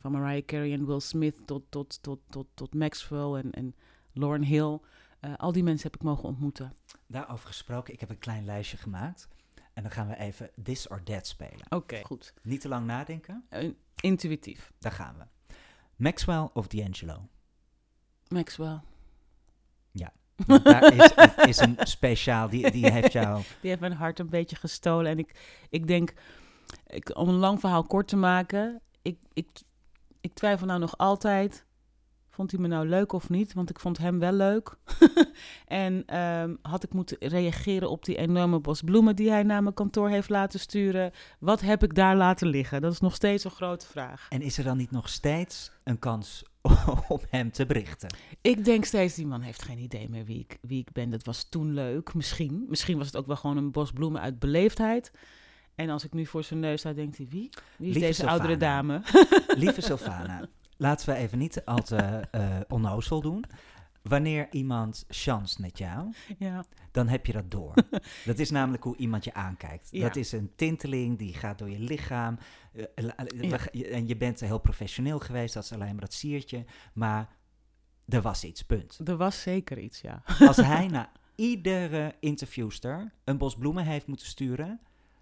[0.00, 3.74] Van Mariah Carey en Will Smith tot, tot, tot, tot, tot Maxwell en, en
[4.12, 4.78] Lauren Hill.
[5.20, 6.74] Eh, al die mensen heb ik mogen ontmoeten.
[7.06, 9.28] Daarover gesproken, ik heb een klein lijstje gemaakt.
[9.74, 11.66] En dan gaan we even This or That spelen.
[11.68, 12.34] Oké, goed.
[12.42, 14.72] Niet te lang nadenken, Eh, intuïtief.
[14.78, 15.54] daar gaan we.
[15.96, 17.28] Maxwell of D'Angelo?
[18.28, 18.80] Maxwell.
[20.46, 21.12] Want Daar is,
[21.46, 23.42] is een speciaal, die, die heeft jou...
[23.60, 25.10] Die heeft mijn hart een beetje gestolen.
[25.10, 25.34] En ik,
[25.70, 26.14] ik denk,
[26.86, 29.46] ik, om een lang verhaal kort te maken, ik, ik,
[30.20, 31.64] ik twijfel nou nog altijd.
[32.30, 33.52] Vond hij me nou leuk of niet?
[33.52, 34.76] Want ik vond hem wel leuk.
[35.66, 39.74] en ehm, had ik moeten reageren op die enorme bos bloemen die hij naar mijn
[39.74, 41.12] kantoor heeft laten sturen?
[41.38, 42.80] Wat heb ik daar laten liggen?
[42.80, 44.26] Dat is nog steeds een grote vraag.
[44.28, 46.42] En is er dan niet nog steeds een kans
[47.08, 48.14] om hem te berichten?
[48.40, 51.10] Ik denk steeds, die man heeft geen idee meer wie ik, wie ik ben.
[51.10, 52.64] Dat was toen leuk, misschien.
[52.68, 55.12] Misschien was het ook wel gewoon een bos bloemen uit beleefdheid.
[55.80, 57.48] En als ik nu voor zijn neus sta, denkt hij, wie?
[57.76, 59.02] Wie is Lieve deze oudere dame?
[59.56, 61.96] Lieve Sylvana, laten we even niet al te
[62.30, 63.44] eh onnozel doen.
[64.02, 66.64] Wanneer iemand chanst met jou, ja.
[66.90, 67.74] dan heb je dat door.
[68.24, 69.88] dat is namelijk hoe iemand je aankijkt.
[69.90, 70.02] Ja.
[70.06, 72.38] Dat is een tinteling, die gaat door je lichaam.
[72.72, 73.48] Eh, la- Ja.
[73.48, 76.64] we ga- je- En je bent heel professioneel geweest, dat is alleen maar dat siertje.
[76.94, 77.28] Maar
[78.08, 79.00] er was iets, punt.
[79.04, 80.22] Er was zeker iets, ja.
[80.46, 84.80] Als hij naar iedere interviewster een bos bloemen heeft moeten sturen...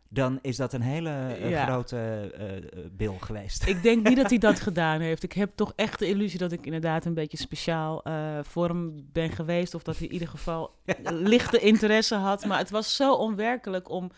[0.08, 1.64] dan is dat een hele eh, Ja.
[1.64, 3.66] grote eh, bil geweest.
[3.66, 5.22] Ik denk niet dat hij dat gedaan heeft.
[5.22, 9.08] Ik heb toch echt de illusie dat ik inderdaad een beetje speciaal eh, voor hem
[9.12, 9.74] ben geweest.
[9.74, 10.74] Of dat hij in ieder geval
[11.32, 12.44] lichte interesse had.
[12.44, 14.10] Maar het was zo onwerkelijk om...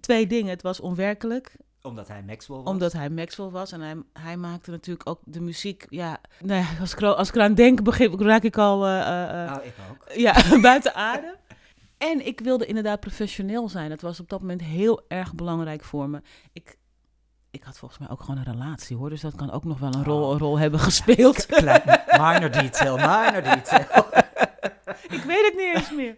[0.00, 0.50] twee dingen.
[0.50, 1.56] Het was onwerkelijk.
[1.82, 2.66] Omdat hij Maxwell was.
[2.66, 5.86] Omdat hij Maxwell was en hij, hij maakte natuurlijk ook de muziek.
[5.88, 9.64] Ja, nou ja, als, ik, als ik eraan denk, begin, raak ik al eh, Oh,
[9.64, 10.12] ik ook.
[10.14, 11.34] ja, buiten adem.
[12.10, 13.88] En ik wilde inderdaad professioneel zijn.
[13.90, 16.20] Dat was op dat moment heel erg belangrijk voor me.
[16.52, 16.78] Ik,
[17.50, 19.10] ik had volgens mij ook gewoon een relatie hoor.
[19.10, 20.32] Dus dat kan ook nog wel een rol, Oh.
[20.32, 21.46] een rol hebben gespeeld.
[21.46, 24.06] Klein, minor detail, minor detail.
[25.16, 26.16] ik weet het niet eens meer.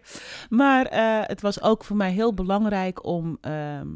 [0.49, 3.87] Maar eh, het was ook voor mij heel belangrijk om, ehm,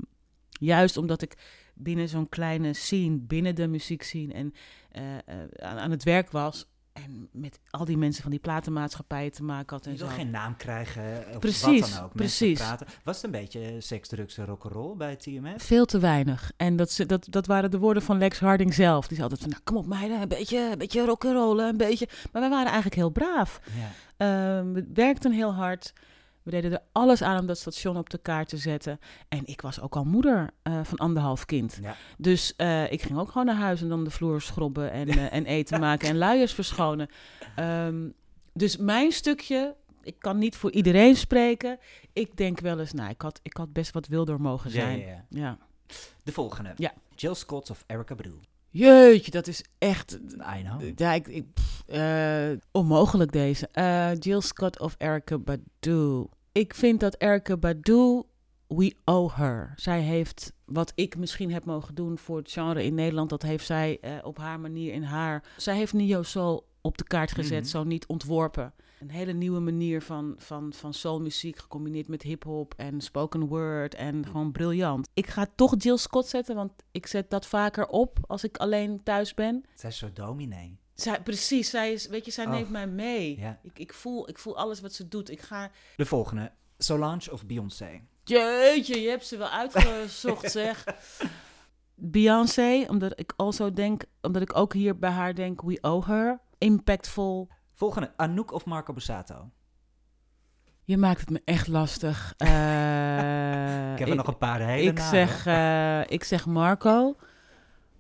[0.49, 1.38] juist omdat ik
[1.73, 4.54] binnen zo'n kleine scene, binnen de muziekscene en
[4.91, 5.21] eh, eh,
[5.58, 6.67] aan, aan het werk was.
[7.06, 10.08] En met al die mensen van die platenmaatschappijen te maken had en Je zo.
[10.08, 12.14] geen naam krijgen of Precies, wat dan ook.
[12.16, 12.58] precies.
[12.60, 12.88] Praten.
[13.04, 15.64] Was het een beetje seks, drugs en rock'n'roll bij TMF?
[15.64, 16.52] Veel te weinig.
[16.58, 19.08] En dat, ze- dat, dat waren de woorden van Lex Harding zelf.
[19.08, 22.08] Die zei altijd van, nou, kom op meiden, een beetje, een beetje rock'n'rollen, een beetje.
[22.32, 23.60] Maar wij waren eigenlijk heel braaf.
[23.78, 23.92] Ja.
[24.18, 25.94] Ehm, we werkten heel hard.
[26.43, 28.99] We deden er alles aan om dat station op de kaart te zetten.
[29.28, 31.80] En ik was ook al moeder eh, van anderhalf kind.
[31.82, 31.95] Ja.
[32.17, 35.34] Dus eh, ik ging ook gewoon naar huis en dan de vloer schrobben en, eh,
[35.34, 37.10] en eten maken en luiers verschonen.
[37.56, 38.10] Ehm,
[38.54, 41.80] dus mijn stukje, ik kan niet voor iedereen spreken.
[42.13, 44.99] Ik denk wel eens, nou, ik had, ik had best wat wilder mogen zijn.
[44.99, 45.25] ja, ja.
[45.30, 45.58] ja.
[46.23, 46.73] De volgende.
[46.75, 46.93] Ja.
[47.15, 48.39] Jill Scott of Erica Badu?
[48.72, 50.20] Jeetje, dat is echt.
[50.58, 50.82] I know.
[50.96, 53.68] Ja, ik, ik, pff, eh, onmogelijk deze.
[53.72, 56.26] Eh, Jill Scott of Erica Badu.
[56.52, 58.24] Ik vind dat Erica Badu,
[58.68, 59.74] we owe her.
[59.76, 63.66] Zij heeft wat ik misschien heb mogen doen voor het genre in Nederland, dat heeft
[63.66, 65.44] zij eh, op haar manier in haar.
[65.58, 67.70] Zij heeft Neo Soul op de kaart gezet, Mhm.
[67.70, 68.74] zo niet ontworpen.
[69.00, 74.26] Een hele nieuwe manier van, van, van soulmuziek gecombineerd met hip-hop en spoken word en
[74.26, 75.08] gewoon briljant.
[75.14, 79.04] Ik ga toch Jill Scott zetten, want ik zet dat vaker op als ik alleen
[79.04, 79.66] thuis ben.
[79.76, 80.78] Zij is zo dominee.
[80.96, 82.52] Zij, precies, zij is, weet je, zij Oh.
[82.52, 83.40] neemt mij mee.
[83.40, 83.60] Ja.
[83.64, 85.30] Ik, ik, voel, ik voel alles wat ze doet.
[85.32, 86.52] Ik ga, De volgende.
[86.78, 88.02] Solange of Beyoncé?
[88.24, 90.84] jeetje, je hebt ze wel uitgezocht, zeg.
[91.96, 96.40] Beyoncé, omdat ik also denk, omdat ik ook hier bij haar denk, we owe her.
[96.58, 97.50] Impactful.
[97.80, 98.13] Volgende.
[98.15, 99.50] Anouk of Marco Borsato?
[100.84, 102.34] Je maakt het me echt lastig.
[102.38, 107.15] Eh, Ik heb er nog een paar hele ik zeg, eh, ik zeg Marco.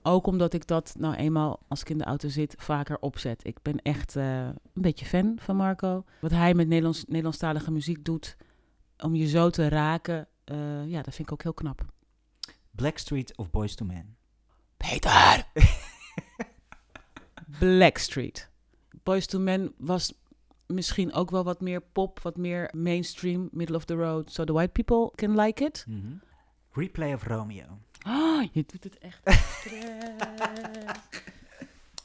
[0.01, 3.45] Ook omdat ik dat nou eenmaal, als ik in de auto zit, vaker opzet.
[3.45, 6.03] Ik ben echt eh, een beetje fan van Marco.
[6.21, 8.37] Wat hij met Nederlands, Nederlandstalige muziek doet,
[8.97, 10.27] om je zo te raken,
[10.85, 11.85] ja, dat vind ik ook heel knap.
[12.71, 14.17] Blackstreet of Boys to Men?
[14.77, 15.43] Peter!
[17.59, 18.49] Blackstreet.
[19.03, 20.13] Boys to Men was
[20.65, 24.31] misschien ook wel wat meer pop, wat meer mainstream, middle of the road.
[24.31, 25.85] So the white people can like it.
[25.87, 26.13] Mhm.
[26.71, 27.65] Replay of Romeo.
[28.01, 29.21] Ah, je doet het echt.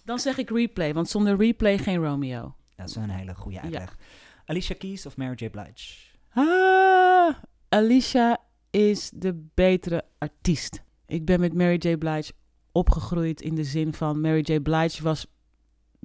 [0.05, 2.55] Dan zeg ik replay, want zonder replay geen Romeo.
[2.77, 3.97] Dat is een hele goede uitleg.
[4.45, 5.51] Alicia Keys of Mary J.
[5.51, 5.97] Blige?
[6.31, 7.35] Ah,
[7.69, 8.39] Alicia
[8.71, 10.83] is de betere artiest.
[11.07, 11.97] Ik ben met Mary J.
[11.97, 12.33] Blige
[12.73, 14.61] opgegroeid in de zin van Mary J.
[14.61, 15.27] Blige was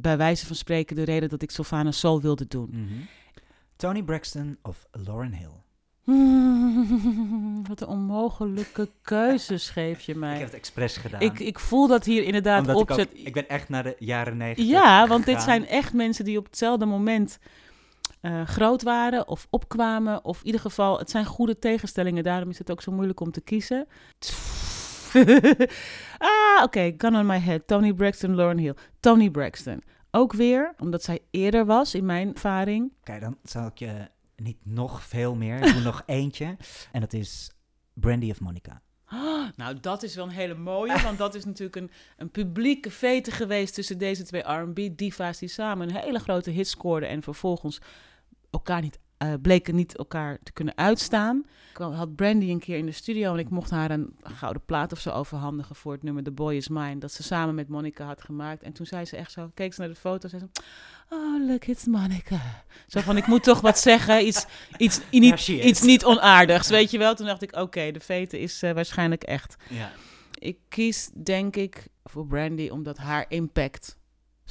[0.02, 2.70] bij wijze van spreken de reden dat ik Sylvana Soul wilde doen.
[2.72, 2.94] Mhm.
[3.76, 5.58] Tony Braxton of Lauren Hill?
[7.70, 10.38] Wat een onmogelijke keuzes geef je Ik mij.
[10.38, 11.22] heb het expres gedaan.
[11.22, 13.10] Ik, ik voel dat hier inderdaad Omdat ik, ook- opzet.
[13.14, 16.46] ik ben echt naar de jaren negentig Ja, want dit zijn echt mensen die op
[16.46, 17.40] hetzelfde moment
[18.22, 20.26] eh, groot waren of opkwamen.
[20.26, 22.24] Of in ieder geval, het zijn goede tegenstellingen.
[22.24, 23.88] Daarom is het ook zo moeilijk om te kiezen.
[26.18, 26.94] ah, oké.
[26.98, 27.68] Gun on my head.
[27.68, 28.76] Tony Braxton, Lauren Hill.
[29.00, 29.84] Tony Braxton.
[30.12, 32.94] Ook weer, omdat zij eerder was in mijn ervaring.
[33.04, 35.66] Kijk, dan zal ik je niet nog veel meer.
[35.66, 36.58] Ik doe nog eentje.
[36.92, 37.52] En dat is
[37.94, 38.82] Brandy of Monica.
[39.56, 43.32] Nou, dat is wel een hele mooie, want dat is natuurlijk een, een publieke vete
[43.32, 47.82] geweest tussen deze twee R&B-diva's die samen een hele grote hit scoorden en vervolgens
[48.50, 51.46] elkaar niet, eh, bleken niet elkaar te kunnen uitstaan.
[51.70, 54.92] Ik had Brandy een keer in de studio en ik mocht haar een gouden plaat
[54.92, 58.06] of zo overhandigen voor het nummer The Boy Is Mine, dat ze samen met Monica
[58.06, 58.64] had gemaakt.
[58.64, 60.62] En toen zei ze echt zo, keek ze naar de foto en zei ze,
[61.10, 62.64] oh look, it's Monica.
[62.88, 64.46] Zo van, ik moet toch wat zeggen, iets,
[64.78, 67.16] iets, niet, iets niet onaardigs, weet je wel.
[67.16, 69.56] Toen dacht ik, oké, de vete is eh, waarschijnlijk echt.
[69.70, 69.92] Ja.
[70.34, 73.98] Ik kies denk ik voor Brandy omdat haar impact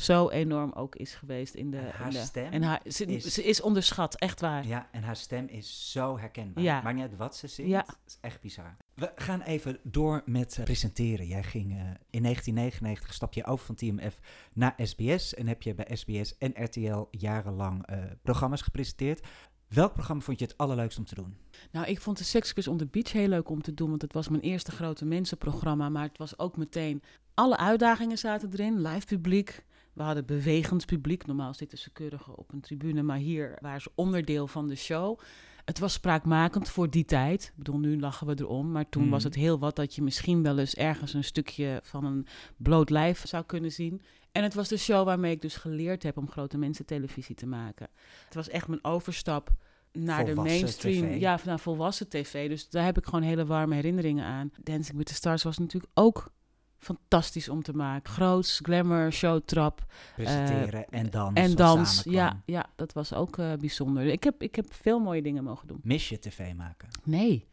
[0.01, 1.77] zo enorm ook is geweest in de.
[1.79, 4.67] En haar in de- stem En haar, ze, is- ze is onderschat, echt waar.
[4.67, 6.65] ja, en haar stem is zo herkenbaar.
[6.65, 6.81] Ja.
[6.83, 7.71] Maakt niet uit wat ze zingt.
[7.71, 7.87] Ja.
[8.07, 8.77] Is echt bizar.
[8.95, 11.27] We gaan even door met presenteren.
[11.27, 11.79] Jij ging eh,
[12.11, 14.19] in 1999 stap je over van TMF
[14.53, 15.35] naar SBS.
[15.35, 19.27] En heb je bij SBS en RTL jarenlang eh, programma's gepresenteerd.
[19.69, 21.37] Welk programma vond je het allerleukst om te doen?
[21.71, 24.13] Nou, ik vond de Quiz on the Beach heel leuk om te doen, want het
[24.13, 25.89] was mijn eerste grote mensenprogramma.
[25.89, 27.03] Maar het was ook meteen.
[27.35, 29.65] Alle uitdagingen zaten erin, live publiek.
[29.99, 31.27] We hadden bewegend publiek.
[31.27, 35.19] Normaal zitten ze keurig op een tribune, maar hier waren ze onderdeel van de show.
[35.65, 37.43] Het was spraakmakend voor die tijd.
[37.45, 39.11] Ik bedoel, nu lachen we erom, maar toen Mhm.
[39.11, 42.91] was het heel wat dat je misschien wel eens ergens een stukje van een bloot
[42.91, 44.03] lijf zou kunnen zien.
[44.33, 47.47] En het was de show waarmee ik dus geleerd heb om grote mensen televisie te
[47.47, 47.89] maken.
[48.25, 49.51] Het was echt mijn overstap
[49.93, 51.03] naar de mainstream.
[51.09, 51.21] TV.
[51.21, 52.49] Ja, naar volwassen tv.
[52.49, 54.51] Dus daar heb ik gewoon hele warme herinneringen aan.
[54.63, 56.33] Dancing with the Stars was natuurlijk ook
[56.79, 58.13] fantastisch om te maken.
[58.13, 61.39] Groots, glamour, showtrap Presenteren en dans.
[61.39, 62.03] en dans.
[62.05, 64.07] Ja, ja, dat was ook eh, bijzonder.
[64.07, 65.81] Ik heb, ik heb veel mooie dingen mogen doen.
[65.83, 66.89] Mis je tv maken?
[67.05, 67.47] Nee.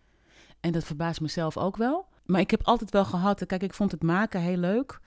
[0.60, 2.06] En dat verbaast mezelf ook wel.
[2.26, 3.46] Maar ik heb altijd wel gehad.
[3.46, 5.00] Kijk, ik vond het maken heel leuk.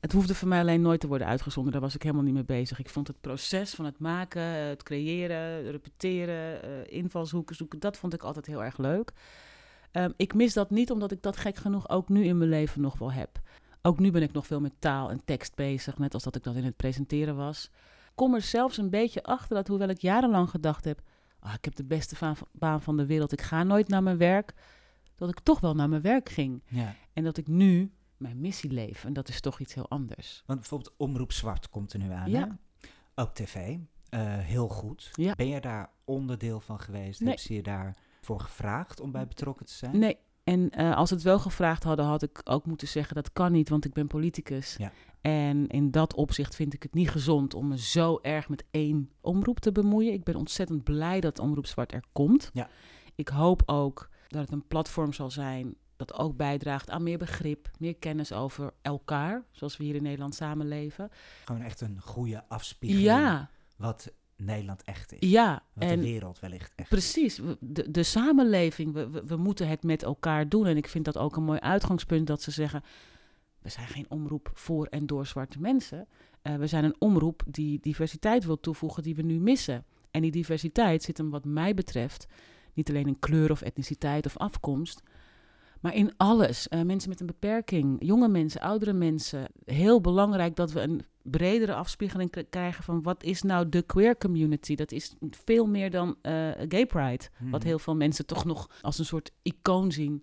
[0.00, 1.72] Het hoefde voor mij alleen nooit te worden uitgezonden.
[1.72, 2.78] Daar was ik helemaal niet mee bezig.
[2.78, 8.14] Ik vond het proces van het maken, het creëren, repeteren, eh, invalshoeken zoeken, dat vond
[8.14, 9.12] ik altijd heel erg leuk.
[9.90, 12.80] Ehm, ik mis dat niet, omdat ik dat gek genoeg ook nu in mijn leven
[12.80, 13.40] nog wel heb.
[13.86, 16.42] Ook nu ben ik nog veel met taal en tekst bezig, net als dat ik
[16.42, 17.70] dat in het presenteren was.
[18.14, 21.02] Kom er zelfs een beetje achter dat, hoewel ik jarenlang gedacht heb:
[21.38, 24.54] ah, ik heb de beste baan van de wereld, ik ga nooit naar mijn werk,
[25.14, 26.62] dat ik toch wel naar mijn werk ging.
[26.66, 26.94] Ja.
[27.12, 29.04] En dat ik nu mijn missie leef.
[29.04, 30.42] En dat is toch iets heel anders.
[30.46, 32.30] Want bijvoorbeeld Omroep Zwart komt er nu aan.
[32.30, 32.40] Ja.
[32.40, 32.86] Hè?
[33.22, 33.76] Ook tv.
[34.08, 35.10] Eh, heel goed.
[35.12, 35.34] Ja.
[35.34, 37.20] Ben je daar onderdeel van geweest?
[37.20, 37.28] Nee.
[37.28, 39.98] Heb ze je daarvoor gevraagd om bij betrokken te zijn?
[39.98, 40.18] Nee.
[40.44, 43.52] En eh, als ze het wel gevraagd hadden, had ik ook moeten zeggen dat kan
[43.52, 44.76] niet, want ik ben politicus.
[44.78, 44.92] Ja.
[45.20, 49.10] En in dat opzicht vind ik het niet gezond om me zo erg met één
[49.20, 50.12] omroep te bemoeien.
[50.12, 52.50] Ik ben ontzettend blij dat Omroep Zwart er komt.
[52.52, 52.68] Ja.
[53.14, 57.70] Ik hoop ook dat het een platform zal zijn dat ook bijdraagt aan meer begrip,
[57.78, 61.10] meer kennis over elkaar, zoals we hier in Nederland samenleven.
[61.44, 63.06] Gewoon echt een goede afspiegeling.
[63.06, 65.30] Ja, Wat Nederland echt is.
[65.30, 65.62] ja.
[65.72, 66.88] Wat de wereld wellicht echt.
[66.88, 70.66] Precies, de, de samenleving, we, we, we moeten het met elkaar doen.
[70.66, 72.82] En ik vind dat ook een mooi uitgangspunt dat ze zeggen...
[73.58, 76.06] we zijn geen omroep voor en door zwarte mensen.
[76.42, 79.84] Eh, we zijn een omroep die diversiteit wil toevoegen die we nu missen.
[80.10, 82.26] En die diversiteit zit hem wat mij betreft...
[82.74, 85.02] niet alleen in kleur of etniciteit of afkomst...
[85.84, 86.68] maar in alles.
[86.68, 89.46] Eh, mensen met een beperking, jonge mensen, oudere mensen.
[89.64, 94.74] Heel belangrijk dat we een bredere afspiegeling krijgen van wat is nou de queer community.
[94.74, 96.32] Dat is veel meer dan eh,
[96.68, 97.68] gay pride, wat Mhm.
[97.68, 100.22] heel veel mensen toch nog als een soort icoon zien.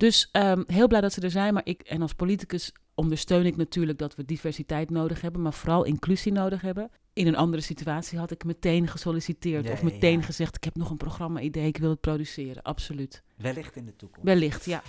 [0.00, 1.54] Dus ehm, heel blij dat ze er zijn.
[1.54, 5.84] Maar ik, en als politicus ondersteun ik natuurlijk dat we diversiteit nodig hebben, maar vooral
[5.84, 6.90] inclusie nodig hebben.
[7.12, 10.96] In een andere situatie had ik meteen gesolliciteerd of meteen gezegd: ik heb nog een
[10.96, 12.62] programma-idee, ik wil het produceren.
[12.62, 13.22] Absoluut.
[13.36, 14.24] Wellicht in de toekomst.
[14.24, 14.82] Wellicht, ja.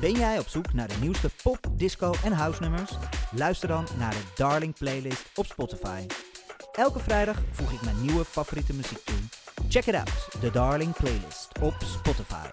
[0.00, 2.92] Ben jij op zoek naar de nieuwste pop, disco en house nummers?
[3.34, 6.06] Luister dan naar de Darling playlist op Spotify.
[6.72, 9.18] Elke vrijdag voeg ik mijn nieuwe favoriete muziek toe.
[9.68, 12.46] Check it out, de Darling Playlist op Spotify.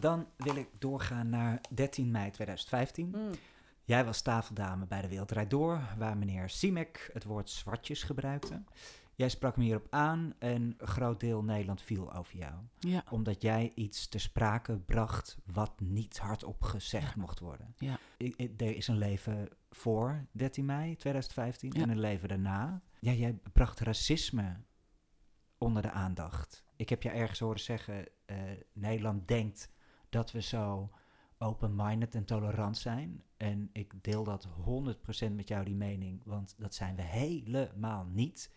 [0.00, 3.08] Dan wil ik doorgaan naar 13 mei 2015.
[3.14, 3.30] Mm.
[3.84, 8.62] Jij was tafeldame bij de Wereldrijd Door, waar meneer Simek het woord zwartjes gebruikte.
[9.22, 12.54] Jij sprak me hierop aan en een groot deel Nederland viel over jou.
[12.78, 13.04] Ja.
[13.10, 17.20] Omdat jij iets te sprake bracht wat niet hardop gezegd Ja.
[17.20, 17.74] mocht worden.
[17.78, 17.98] Ja.
[18.18, 21.82] I- i- er is een leven voor 13 mei 2015 Ja.
[21.82, 22.82] en een leven daarna.
[23.00, 24.56] Ja, jij bracht racisme
[25.58, 26.64] onder de aandacht.
[26.76, 28.36] Ik heb je ergens horen zeggen, eh,
[28.72, 29.70] Nederland denkt
[30.08, 30.90] dat we zo
[31.38, 33.22] open-minded en tolerant zijn.
[33.36, 38.50] En ik deel dat 100% met jou, die mening, want dat zijn we helemaal niet.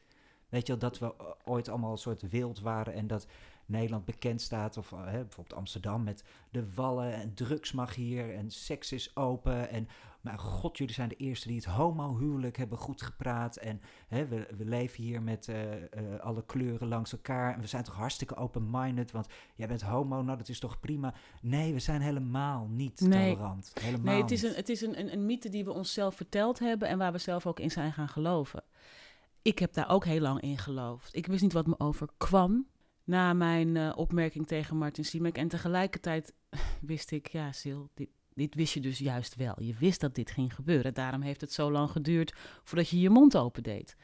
[0.56, 1.14] Weet je wel, dat we
[1.46, 3.28] ooit allemaal een soort wild waren en dat
[3.66, 8.34] Nederland bekend staat, of eh, hè, bijvoorbeeld Amsterdam met de wallen en drugs mag hier
[8.36, 9.70] en seks is open.
[9.70, 9.88] En
[10.22, 13.56] maar god, jullie zijn de eerste die het homohuwelijk hebben goed gepraat.
[13.56, 17.54] En hè, we, we leven hier met eh, eh, alle kleuren langs elkaar.
[17.54, 21.14] En we zijn toch hartstikke open-minded, want jij bent homo, nou dat is toch prima.
[21.42, 23.34] Nee, we zijn helemaal niet Nee.
[23.34, 23.72] tolerant.
[23.82, 26.60] Helemaal Nee, het is, een, het is een, een, een mythe die we onszelf verteld
[26.60, 28.64] hebben en waar we zelf ook in zijn gaan geloven.
[29.46, 31.16] Ik heb daar ook heel lang in geloofd.
[31.16, 32.68] Ik wist niet wat me overkwam
[33.04, 35.38] na mijn eh, opmerking tegen Martin Siemek.
[35.38, 36.34] En tegelijkertijd
[36.82, 39.62] wist ik, ja, Sil, dit, dit wist je dus juist wel.
[39.62, 40.94] Je wist dat dit ging gebeuren.
[40.94, 42.34] Daarom heeft het zo lang geduurd
[42.64, 43.96] voordat je je mond opendeed.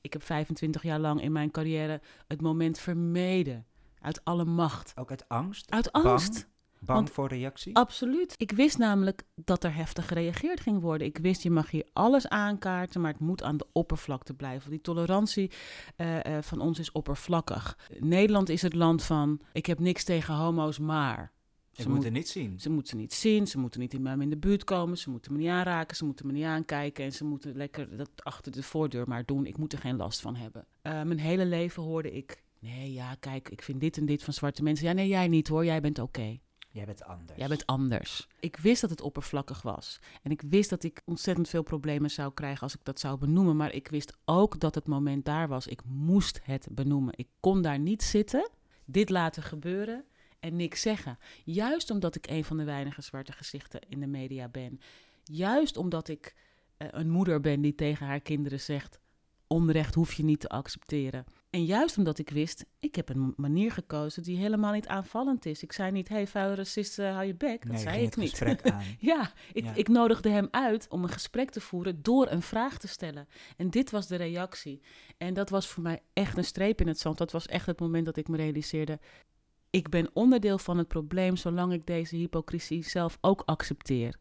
[0.00, 3.66] Ik heb 25 jaar lang in mijn carrière het moment vermeden.
[4.00, 4.92] Uit alle macht.
[4.96, 5.70] Ook uit angst?
[5.70, 6.32] Uit angst.
[6.32, 6.57] Bang
[6.94, 7.76] Want- voor reactie?
[7.76, 8.34] Absoluut.
[8.36, 11.06] Ik wist namelijk dat er heftig gereageerd ging worden.
[11.06, 14.70] Ik wist, je mag hier alles aankaarten, maar het moet aan de oppervlakte blijven.
[14.70, 15.50] Die tolerantie
[15.96, 17.78] eh, eh, van ons is oppervlakkig.
[17.98, 21.32] Nederland is het land van, ik heb niks tegen homo's, maar...
[21.72, 22.60] Ze, moet moet- het niet zien.
[22.60, 25.10] ze moeten ze niet zien, ze moeten niet in mij in de buurt komen, ze
[25.10, 28.52] moeten me niet aanraken, ze moeten me niet aankijken en ze moeten lekker dat achter
[28.52, 29.46] de voordeur maar doen.
[29.46, 30.66] Ik moet er geen last van hebben.
[30.82, 34.32] Eh, mijn hele leven hoorde ik, nee ja, kijk, ik vind dit en dit van
[34.34, 34.86] zwarte mensen.
[34.86, 36.38] Ja, nee, jij niet hoor, jij bent oké.
[36.70, 37.38] Jij bent anders.
[37.38, 38.28] Jij bent anders.
[38.40, 39.98] Ik wist dat het oppervlakkig was.
[40.22, 43.56] En ik wist dat ik ontzettend veel problemen zou krijgen als ik dat zou benoemen.
[43.56, 45.66] Maar ik wist ook dat het moment daar was.
[45.66, 47.12] Ik moest het benoemen.
[47.16, 48.50] Ik kon daar niet zitten,
[48.84, 50.04] dit laten gebeuren
[50.40, 51.18] en niks zeggen.
[51.44, 54.80] Juist omdat ik een van de weinige zwarte gezichten in de media ben.
[55.24, 56.34] Juist omdat ik
[56.76, 59.00] eh, een moeder ben die tegen haar kinderen zegt:
[59.46, 61.24] onrecht hoef je niet te accepteren.
[61.50, 65.62] En juist omdat ik wist, ik heb een manier gekozen die helemaal niet aanvallend is.
[65.62, 67.62] Ik zei niet, hey vuile racist, hou je bek.
[67.62, 68.38] Dat nee, zei ik niet.
[68.98, 69.74] Ja, ik, Ja.
[69.74, 73.28] ik nodigde hem uit om een gesprek te voeren door een vraag te stellen.
[73.56, 74.80] En dit was de reactie.
[75.18, 77.18] En dat was voor mij echt een streep in het zand.
[77.18, 78.98] Dat was echt het moment dat ik me realiseerde.
[79.70, 84.16] Ik ben onderdeel van het probleem zolang ik deze hypocrisie zelf ook accepteer.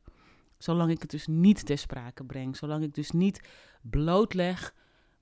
[0.58, 2.58] Zolang ik het dus niet ter sprake breng.
[2.58, 3.48] Zolang ik dus niet
[3.82, 4.74] blootleg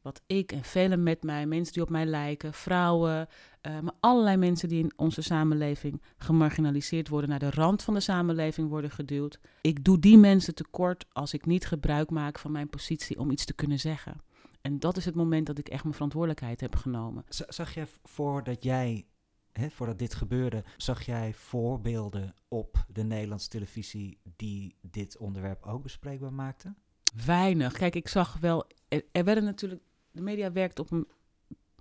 [0.06, 3.28] wat ik en velen met mij, mensen die op mij lijken, vrouwen,
[3.62, 8.00] eh, maar allerlei mensen die in onze samenleving gemarginaliseerd worden, naar de rand van de
[8.00, 9.40] samenleving worden geduwd.
[9.62, 13.46] Ik doe die mensen tekort als ik niet gebruik maak van mijn positie om iets
[13.46, 14.22] te kunnen zeggen.
[14.62, 17.24] En dat is het moment dat ik echt mijn verantwoordelijkheid heb genomen.
[17.30, 19.06] Z- Zag jij voordat jij,
[19.52, 25.84] hè, voordat dit gebeurde, zag jij voorbeelden op de Nederlandse televisie die dit onderwerp ook
[25.84, 26.78] bespreekbaar maakten?
[27.26, 27.74] Weinig.
[27.74, 28.68] Kijk, ik zag wel.
[28.88, 29.82] Er, er werden natuurlijk.
[30.16, 31.08] De media werkt op een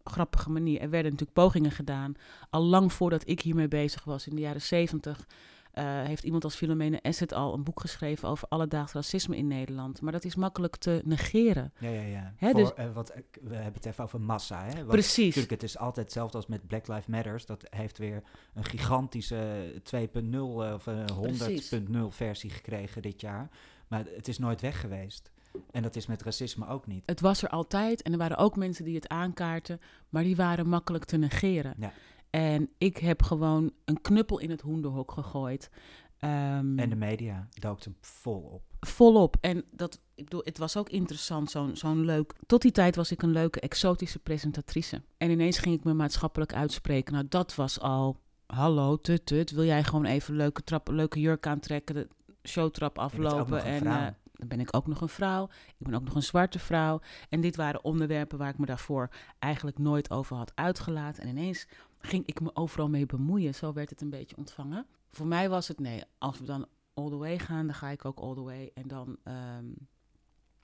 [0.05, 0.81] grappige manier.
[0.81, 2.15] Er werden natuurlijk pogingen gedaan.
[2.51, 5.27] Al lang voordat ik hiermee bezig was, in de jaren zeventig.
[5.73, 10.01] eh, heeft iemand als Philomene Asset al een boek geschreven over alledaags racisme in Nederland.
[10.01, 11.73] Maar dat is makkelijk te negeren.
[11.79, 12.33] Ja, ja, ja.
[12.37, 14.65] Hè, Voor, dus- eh, wat, eh, we hebben het even over massa.
[14.65, 14.75] Hè?
[14.75, 15.25] Want Precies.
[15.25, 17.47] Natuurlijk, het is altijd hetzelfde als met Black Lives Matters.
[17.47, 18.23] Dat heeft weer
[18.55, 23.49] een gigantische 2.0 of een 100.0 versie gekregen dit jaar.
[23.89, 25.31] Maar het is nooit weg geweest.
[25.71, 27.03] En dat is met racisme ook niet.
[27.07, 30.69] Het was er altijd en er waren ook mensen die het aankaarten, maar die waren
[30.69, 31.75] makkelijk te negeren.
[31.79, 31.93] Ja.
[32.31, 35.71] En ik heb gewoon een knuppel in het hoenderhok gegooid.
[36.19, 38.63] Ehm, En de media dook er vol op.
[38.81, 39.37] volop.
[39.41, 42.33] En dat, ik bedoel, het was ook interessant, zo'n zo'n leuk...
[42.47, 45.03] Tot die tijd was ik een leuke, exotische presentatrice.
[45.17, 47.13] En ineens ging ik me maatschappelijk uitspreken.
[47.13, 48.21] Nou, dat was al...
[48.47, 52.09] Hallo, tut, tut, wil jij gewoon even leuke, trap, leuke jurk aantrekken, de
[52.43, 53.65] showtrap aflopen?
[53.65, 54.07] en eh,
[54.49, 55.49] dan ben ik ook nog een vrouw.
[55.79, 57.01] Ik ben ook nog een zwarte vrouw.
[57.29, 61.23] En dit waren onderwerpen waar ik me daarvoor eigenlijk nooit over had uitgelaten.
[61.23, 61.67] En ineens
[61.99, 63.55] ging ik me overal mee bemoeien.
[63.55, 64.87] Zo werd het een beetje ontvangen.
[65.11, 68.05] Voor mij was het nee, als we dan all the way gaan, dan ga ik
[68.05, 68.71] ook all the way.
[68.75, 69.67] En dan, ehm,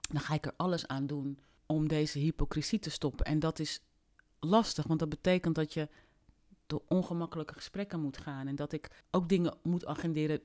[0.00, 3.26] dan ga ik er alles aan doen om deze hypocrisie te stoppen.
[3.26, 3.82] En dat is
[4.40, 5.88] lastig, want dat betekent dat je
[6.66, 8.46] door ongemakkelijke gesprekken moet gaan.
[8.46, 10.40] En dat ik ook dingen moet agenderen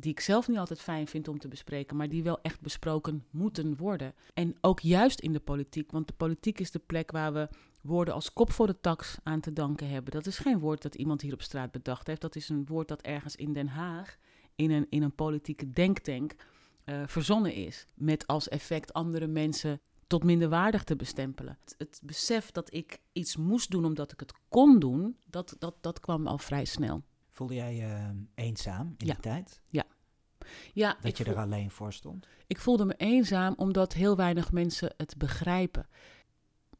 [0.00, 3.24] die ik zelf niet altijd fijn vind om te bespreken, maar die wel echt besproken
[3.30, 4.14] moeten worden.
[4.34, 7.48] En ook juist in de politiek, want de politiek is de plek waar we
[7.82, 10.12] woorden als kop voor de tax aan te danken hebben.
[10.12, 12.20] Dat is geen woord dat iemand hier op straat bedacht heeft.
[12.20, 14.16] Dat is een woord dat ergens in Den Haag,
[14.54, 16.34] in een, in een politieke denktank,
[16.84, 17.86] uh, verzonnen is.
[17.94, 21.58] Met als effect andere mensen tot minderwaardig te bestempelen.
[21.60, 25.74] Het, het, besef dat ik iets moest doen omdat ik het kon doen, dat, dat,
[25.80, 27.02] dat kwam al vrij snel.
[27.40, 29.12] Voelde jij je eenzaam in ja.
[29.12, 29.62] die tijd?
[29.68, 29.84] Ja.
[30.72, 32.26] ja dat je er alleen voor stond?
[32.46, 35.88] Ik voelde me eenzaam omdat heel weinig mensen het begrijpen.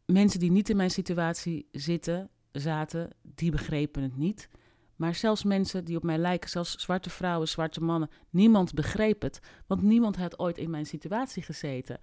[0.06, 4.48] Mensen die niet in mijn situatie zitten, zaten, die begrepen het niet.
[4.96, 9.40] Maar zelfs mensen die op mij lijken, zelfs zwarte vrouwen, zwarte mannen, niemand begreep het.
[9.66, 11.98] Want niemand had ooit in mijn situatie gezeten.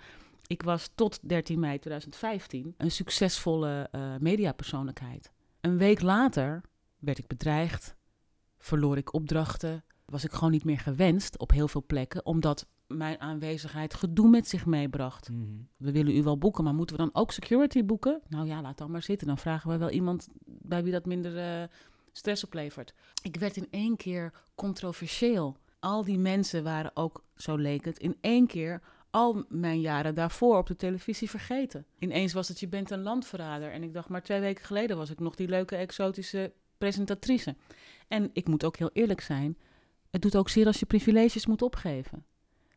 [0.47, 5.31] Ik was tot 13 mei 2015 een succesvolle uh, mediapersoonlijkheid.
[5.61, 6.61] Een week later
[6.99, 7.95] werd ik bedreigd,
[8.67, 13.19] verloor ik opdrachten, was ik gewoon niet meer gewenst op heel veel plekken, omdat mijn
[13.19, 15.29] aanwezigheid gedoe met zich meebracht.
[15.29, 15.67] Mm -hmm.
[15.77, 18.21] We willen u wel boeken, maar moeten we dan ook security boeken?
[18.27, 19.27] Nou ja, laat dan maar zitten.
[19.27, 21.67] Dan vragen we wel iemand bij wie dat minder uh,
[22.11, 22.93] stress oplevert.
[23.21, 25.57] Ik werd in één keer controversieel.
[25.79, 30.57] Al die mensen waren ook, zo leek het, in één keer al mijn jaren daarvoor
[30.57, 31.85] op de televisie vergeten.
[31.99, 33.71] Ineens was het je bent een landverrader.
[33.71, 37.55] En ik dacht, maar twee weken geleden was ik nog die leuke exotische presentatrice.
[38.07, 39.57] En ik moet ook heel eerlijk zijn,
[40.11, 42.25] het doet ook zeer als je privileges moet opgeven.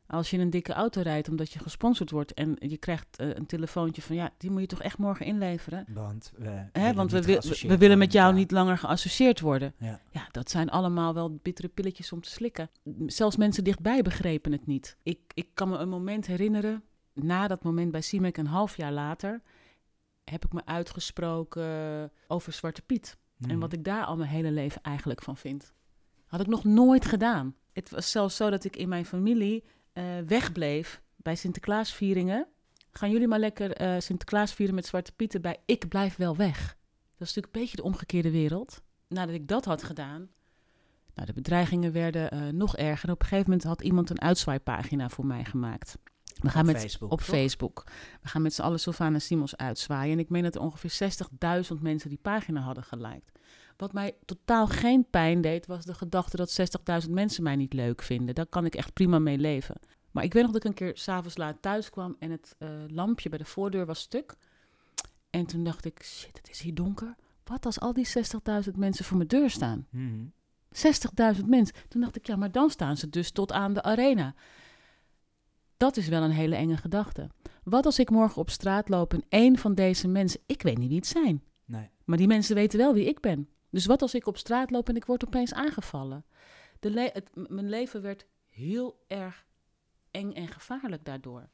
[0.07, 3.35] Als je in een dikke auto rijdt omdat je gesponsord wordt en je krijgt uh,
[3.35, 5.87] een telefoontje van ja, die moet je toch echt morgen inleveren.
[5.89, 9.74] Want we, Hè, want we, we, we willen met jou niet langer geassocieerd worden.
[9.78, 10.01] Ja.
[10.11, 12.70] ja, dat zijn allemaal wel bittere pilletjes om te slikken.
[13.07, 14.97] Zelfs mensen dichtbij begrepen het niet.
[15.03, 18.93] Ik, ik kan me een moment herinneren, na dat moment bij CIMEC een half jaar
[18.93, 19.43] later,
[20.24, 23.18] heb ik me uitgesproken over Zwarte Piet.
[23.41, 23.51] Mm.
[23.51, 25.72] En wat ik daar al mijn hele leven eigenlijk van vind.
[26.26, 27.55] Had ik nog nooit gedaan.
[27.72, 29.64] Het was zelfs zo dat ik in mijn familie
[29.95, 32.47] uh, wegbleef bij Sinterklaasvieringen.
[32.91, 36.59] Gaan jullie maar lekker uh, Sinterklaas vieren met Zwarte Pieten bij Ik blijf wel weg.
[37.16, 38.82] Dat is natuurlijk een beetje de omgekeerde wereld.
[39.09, 40.28] Nadat ik dat had gedaan,
[41.14, 43.11] nou, de bedreigingen werden uh, nog erger.
[43.11, 45.99] Op een gegeven moment had iemand een uitzwaaipagina voor mij gemaakt.
[46.43, 47.28] We gaan op met, Facebook, op toch?
[47.28, 47.84] Facebook.
[48.22, 50.12] We gaan met z'n allen Sylvana Simons uitzwaaien.
[50.12, 51.12] En ik meen dat er ongeveer
[51.74, 53.32] 60.000 mensen die pagina hadden geliked.
[53.76, 56.61] Wat mij totaal geen pijn deed, was de gedachte dat
[57.05, 58.34] 60.000 mensen mij niet leuk vinden.
[58.34, 59.76] Daar kan ik echt prima mee leven.
[60.11, 62.68] Maar ik weet nog dat ik een keer s'avonds laat thuis kwam en het uh,
[62.88, 64.34] lampje bij de voordeur was stuk.
[65.30, 67.14] En toen dacht ik, shit, het is hier donker.
[67.45, 68.09] Wat als al die
[68.64, 69.86] 60.000 mensen voor mijn deur staan?
[69.91, 70.32] Mm.
[70.74, 71.74] 60.000 mensen.
[71.88, 74.34] Toen dacht ik, ja, maar dan staan ze dus tot aan de arena.
[75.81, 77.31] Dat is wel een hele enge gedachte.
[77.62, 80.89] Wat als ik morgen op straat loop en één van deze mensen, ik weet niet
[80.89, 81.91] wie het zijn, Nee.
[82.05, 83.49] maar die mensen weten wel wie ik ben.
[83.70, 86.24] Dus wat als ik op straat loop en ik word opeens aangevallen?
[86.81, 89.47] De le het, mijn leven werd heel erg
[90.11, 91.49] eng en gevaarlijk daardoor.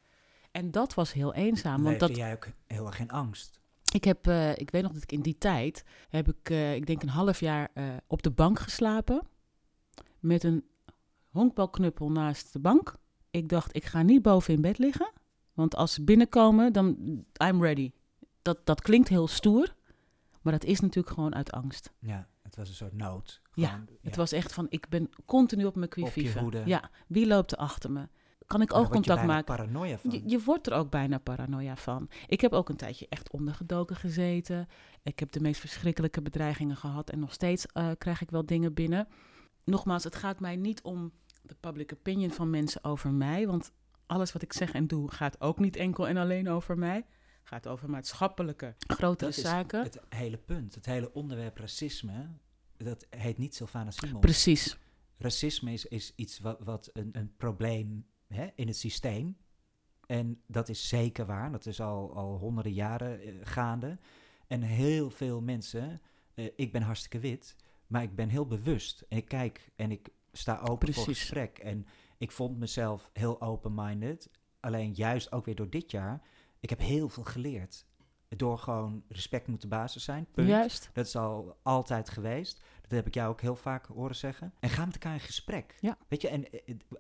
[0.50, 1.82] En dat was heel eenzaam.
[1.82, 3.60] Want Leefde dat, jij ook heel erg in angst?
[3.92, 6.86] ik, heb, uh, ik weet nog dat ik in die tijd, heb ik, uh, ik
[6.86, 9.26] denk een half jaar uh, op de bank geslapen.
[10.18, 10.64] Met een
[11.30, 12.96] honkbalknuppel naast de bank.
[13.36, 15.12] Ik dacht, ik ga niet boven in bed liggen.
[15.52, 16.96] Want als ze binnenkomen, dan
[17.42, 17.92] I'm ready.
[18.42, 19.74] Dat, dat klinkt heel stoer.
[20.42, 21.92] Maar dat is natuurlijk gewoon uit angst.
[21.98, 23.40] Ja, het was een soort nood.
[23.54, 26.62] Ja, Het was echt van, ik ben continu op mijn quivive.
[26.64, 28.08] Ja, wie loopt er achter me?
[28.46, 29.56] Kan ik oogcontact bijna maken?
[29.56, 30.10] paranoia van.
[30.10, 32.08] Je, je wordt er ook bijna paranoia van.
[32.26, 34.68] Ik heb ook een tijdje echt ondergedoken gezeten.
[35.02, 37.10] Ik heb de meest verschrikkelijke bedreigingen gehad.
[37.10, 39.08] En nog steeds uh, krijg ik wel dingen binnen.
[39.64, 41.12] Nogmaals, het gaat mij niet om
[41.46, 43.46] de public opinion van mensen over mij.
[43.46, 43.72] Want
[44.06, 46.96] alles wat ik zeg en doe gaat ook niet enkel en alleen over mij.
[46.96, 49.82] Het gaat over maatschappelijke grotere dat is zaken.
[49.82, 50.74] het hele punt.
[50.74, 52.28] Het hele onderwerp racisme,
[52.76, 54.20] dat heet niet Sylvana Simons.
[54.20, 54.78] Precies.
[55.18, 59.36] Racisme is, is iets wat, wat een, een probleem hè, in het systeem.
[60.06, 61.52] En dat is zeker waar.
[61.52, 63.98] Dat is al, al honderden jaren uh, gaande.
[64.46, 66.00] En heel veel mensen,
[66.34, 69.04] uh, ik ben hartstikke wit, maar ik ben heel bewust.
[69.08, 71.04] En ik kijk en ik sta open Precies.
[71.04, 71.58] voor gesprek.
[71.58, 71.86] En
[72.18, 74.30] ik vond mezelf heel open-minded.
[74.60, 76.22] Alleen juist ook weer door dit jaar,
[76.60, 77.86] ik heb heel veel geleerd.
[78.28, 80.26] Door gewoon respect moet de basis zijn.
[80.32, 80.48] Punt.
[80.48, 80.90] Juist.
[80.92, 82.62] Dat is al altijd geweest.
[82.80, 84.54] Dat heb ik jou ook heel vaak horen zeggen.
[84.60, 85.76] En ga met elkaar in gesprek.
[85.80, 85.98] Ja.
[86.08, 86.44] Weet je, en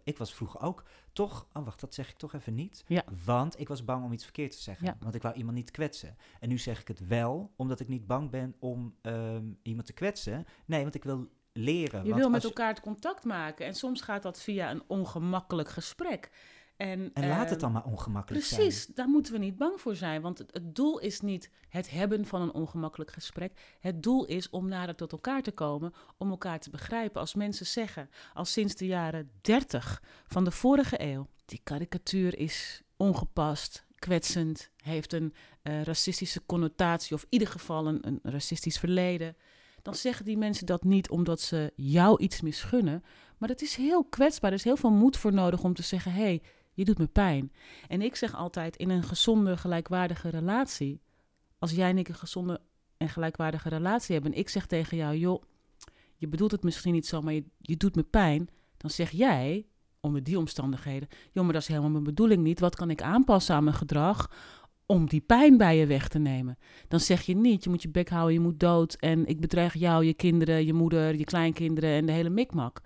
[0.04, 1.48] ik was vroeger ook toch...
[1.52, 2.84] Oh, wacht, dat zeg ik toch even niet.
[2.86, 3.04] Ja.
[3.24, 4.86] Want ik was bang om iets verkeerd te zeggen.
[4.86, 4.96] Ja.
[5.00, 6.16] Want ik wou iemand niet kwetsen.
[6.40, 9.92] En nu zeg ik het wel, omdat ik niet bang ben om um, iemand te
[9.92, 10.46] kwetsen.
[10.66, 12.04] Nee, want ik wil leren.
[12.04, 13.66] Je wil met elkaar het contact maken.
[13.66, 16.30] En soms gaat dat via een ongemakkelijk gesprek.
[16.76, 18.68] En, en laat het ehm, dan maar ongemakkelijk precies, zijn.
[18.68, 20.22] Precies, daar moeten we niet bang voor zijn.
[20.22, 23.76] Want het, het, doel is niet het hebben van een ongemakkelijk gesprek.
[23.80, 27.20] Het doel is om nader tot elkaar te komen, om elkaar te begrijpen.
[27.20, 32.82] Als mensen zeggen, al sinds de jaren 30 van de vorige eeuw, die karikatuur is
[32.96, 39.36] ongepast, kwetsend, heeft een uh, racistische connotatie of in ieder geval een, een racistisch verleden.
[39.86, 43.04] Dan zeggen die mensen dat niet omdat ze jou iets misgunnen,
[43.38, 44.50] maar het is heel kwetsbaar.
[44.50, 46.42] Er is heel veel moed voor nodig om te zeggen: hé, hey,
[46.74, 47.52] je doet me pijn.
[47.88, 51.00] En ik zeg altijd: in een gezonde, gelijkwaardige relatie,
[51.58, 52.60] als jij en ik een gezonde
[52.96, 55.42] en gelijkwaardige relatie hebben, en ik zeg tegen jou: joh,
[56.16, 59.66] je bedoelt het misschien niet zo, maar je doet me pijn, dan zeg jij
[60.00, 62.60] onder die omstandigheden: joh, maar dat is helemaal mijn bedoeling niet.
[62.60, 64.30] Wat kan ik aanpassen aan mijn gedrag?
[64.86, 66.58] Om die pijn bij je weg te nemen.
[66.88, 69.74] Dan zeg je niet, je moet je bek houden, je moet dood en ik bedreig
[69.74, 72.80] jou, je kinderen, je moeder, je kleinkinderen en de hele mikmak.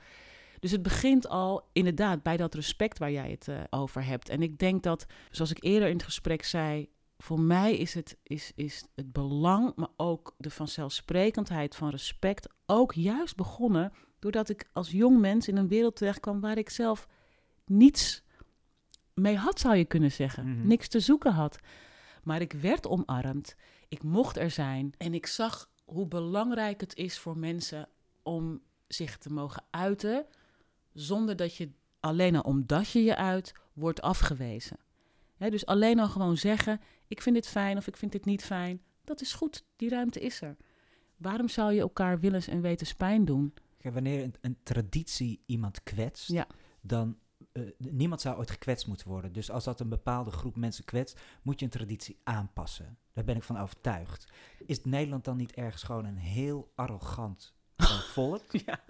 [0.61, 4.29] Dus het begint al inderdaad bij dat respect waar jij het uh, over hebt.
[4.29, 6.89] En ik denk dat, zoals ik eerder in het gesprek zei,
[7.19, 12.93] voor mij is het, is, is het belang, maar ook de vanzelfsprekendheid van respect, ook
[12.93, 17.09] juist begonnen doordat ik als jong mens in een wereld terecht kwam waar ik zelf
[17.65, 18.23] niets
[19.15, 20.49] mee had, zou je kunnen zeggen.
[20.49, 20.67] Mhm.
[20.67, 21.59] Niks te zoeken had.
[22.23, 23.57] Maar ik werd omarmd,
[23.89, 27.89] ik mocht er zijn en ik zag hoe belangrijk het is voor mensen
[28.23, 30.27] om zich te mogen uiten
[30.93, 34.79] zonder dat je alleen al omdat je je uit wordt afgewezen.
[35.39, 38.83] Dus alleen al gewoon zeggen: ik vind dit fijn of ik vind dit niet fijn,
[39.05, 40.57] dat is goed, die ruimte is er.
[41.17, 43.55] Waarom zou je elkaar willens en wetens pijn doen?
[43.83, 46.47] Wanneer een, een traditie iemand kwetst, Ja.
[46.81, 47.19] dan
[47.53, 49.33] uh, niemand zou ooit gekwetst moeten worden.
[49.33, 52.99] Dus als dat een bepaalde groep mensen kwetst, moet je een traditie aanpassen.
[53.13, 54.27] Daar ben ik van overtuigd.
[54.67, 58.53] Is Nederland dan niet ergens gewoon een heel arrogant uh, volk?
[58.53, 58.81] Ja.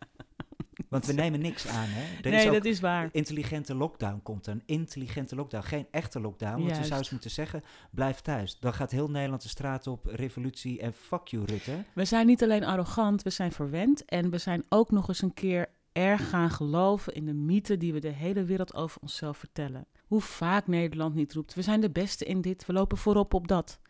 [0.88, 2.16] Want we nemen niks aan, hè?
[2.22, 3.08] Er nee, is dat is waar.
[3.12, 4.52] intelligente lockdown komt er.
[4.52, 6.52] Een intelligente lockdown, geen echte lockdown.
[6.52, 6.88] Want je Juist.
[6.88, 8.58] zou eens moeten zeggen, blijf thuis.
[8.58, 11.84] Dan gaat heel Nederland de straat op, revolutie en fuck you, Rutte.
[11.94, 14.04] We zijn niet alleen arrogant, we zijn verwend.
[14.04, 17.92] En we zijn ook nog eens een keer erg gaan geloven in de mythe die
[17.92, 19.86] we de hele wereld over onszelf vertellen.
[20.06, 23.48] Hoe vaak Nederland niet roept, we zijn de beste in dit, we lopen voorop op
[23.48, 23.80] dat.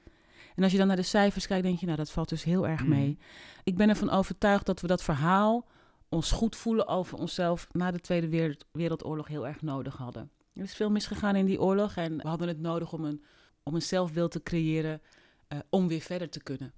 [0.54, 2.66] En als je dan naar de cijfers kijkt, denk je, nou, dat valt dus heel
[2.68, 3.08] erg mee.
[3.08, 3.18] Mm.
[3.64, 5.68] Ik ben ervan overtuigd dat we dat verhaal,
[6.08, 10.30] ons goed voelen over onszelf, na de Tweede Wereld- Wereldoorlog heel erg nodig hadden.
[10.54, 13.24] Er is veel misgegaan in die oorlog en we hadden het nodig om een,
[13.62, 15.00] om een zelfbeeld te creëren
[15.48, 16.72] eh, om weer verder te kunnen.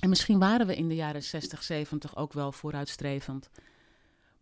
[0.00, 3.50] En misschien waren we in de jaren 60, 70 ook wel vooruitstrevend.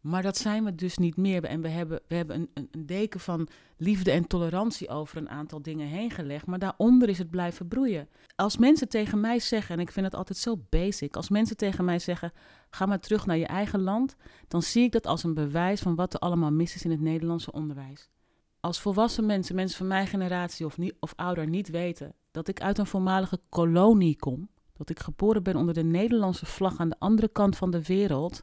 [0.03, 1.45] Maar dat zijn we dus niet meer.
[1.45, 5.63] En we hebben, we hebben een, een, deken van liefde en tolerantie over een aantal
[5.63, 6.47] dingen heen gelegd.
[6.47, 8.09] Maar daaronder is het blijven broeien.
[8.37, 11.17] Als mensen tegen mij zeggen, en ik vind het altijd zo basic.
[11.17, 12.33] Als mensen tegen mij zeggen,
[12.71, 14.17] ga maar terug naar je eigen land.
[14.49, 17.01] Dan zie ik dat als een bewijs van wat er allemaal mis is in het
[17.01, 18.09] Nederlandse onderwijs.
[18.61, 22.61] Als volwassen mensen, mensen van mijn generatie of, niet, of ouder, niet weten dat ik
[22.61, 24.49] uit een voormalige kolonie kom.
[24.73, 28.43] Dat ik geboren ben onder de Nederlandse vlag aan de andere kant van de wereld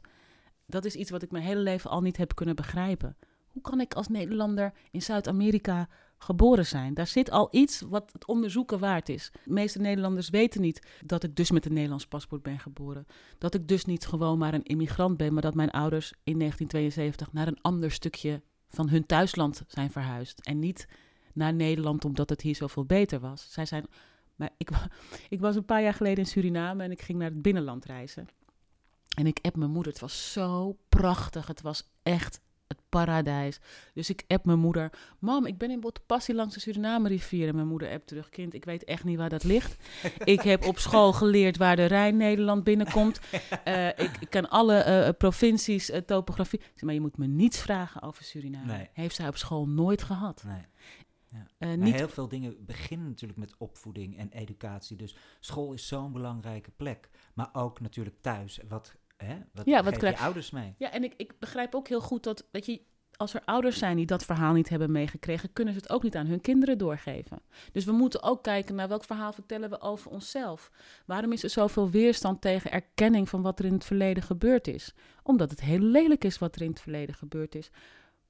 [0.70, 3.16] dat is iets wat ik mijn hele leven al niet heb kunnen begrijpen.
[3.50, 6.94] Hoe kan ik als Nederlander in Zuid-Amerika geboren zijn?
[6.94, 9.30] Daar zit al iets wat het onderzoeken waard is.
[9.44, 13.06] De meeste Nederlanders weten niet dat ik dus met een Nederlands paspoort ben geboren.
[13.38, 17.32] Dat ik dus niet gewoon maar een immigrant ben, maar dat mijn ouders in 1972
[17.32, 20.40] naar een ander stukje van hun thuisland zijn verhuisd.
[20.40, 20.86] En niet
[21.32, 23.52] naar Nederland omdat het hier zoveel beter was.
[23.52, 23.86] Zij zijn.
[24.36, 24.70] Maar ik,
[25.28, 28.28] ik was een paar jaar geleden in Suriname en ik ging naar het binnenland reizen.
[29.16, 29.92] En ik app mijn moeder.
[29.92, 31.46] Het was zo prachtig.
[31.46, 32.40] Het was echt
[32.70, 33.60] het paradijs.
[33.94, 34.90] Dus ik app mijn moeder.
[35.18, 37.48] Mam, ik ben in Botpassie langs de Suriname-rivier.
[37.48, 38.28] En mijn moeder app terug.
[38.28, 39.76] Kind, ik weet echt niet waar dat ligt.
[40.24, 43.20] ik heb op school geleerd waar de Rijn Nederland binnenkomt.
[43.64, 46.60] Uh, ik, ik ken alle uh, provincies, uh, topografie.
[46.80, 48.72] Maar je moet me niets vragen over Suriname.
[48.72, 48.88] Nee.
[48.92, 50.44] Heeft zij op school nooit gehad.
[50.46, 50.66] Nee.
[51.30, 51.46] Ja.
[51.58, 51.94] Uh, niet...
[51.94, 54.96] heel veel dingen beginnen natuurlijk met opvoeding en educatie.
[54.96, 57.10] Dus school is zo'n belangrijke plek.
[57.34, 58.60] Maar ook natuurlijk thuis.
[58.68, 60.74] Wat, hè, wat, Ja, wat krijg- je ouders mee?
[60.78, 62.80] Ja, en ik, ik begrijp ook heel goed dat, weet je,
[63.16, 66.16] als er ouders zijn die dat verhaal niet hebben meegekregen, kunnen ze het ook niet
[66.16, 67.42] aan hun kinderen doorgeven.
[67.72, 70.70] Dus we moeten ook kijken naar welk verhaal vertellen we over onszelf.
[71.06, 74.94] Waarom is er zoveel weerstand tegen erkenning van wat er in het verleden gebeurd is?
[75.22, 77.70] Omdat het heel lelijk is wat er in het verleden gebeurd is.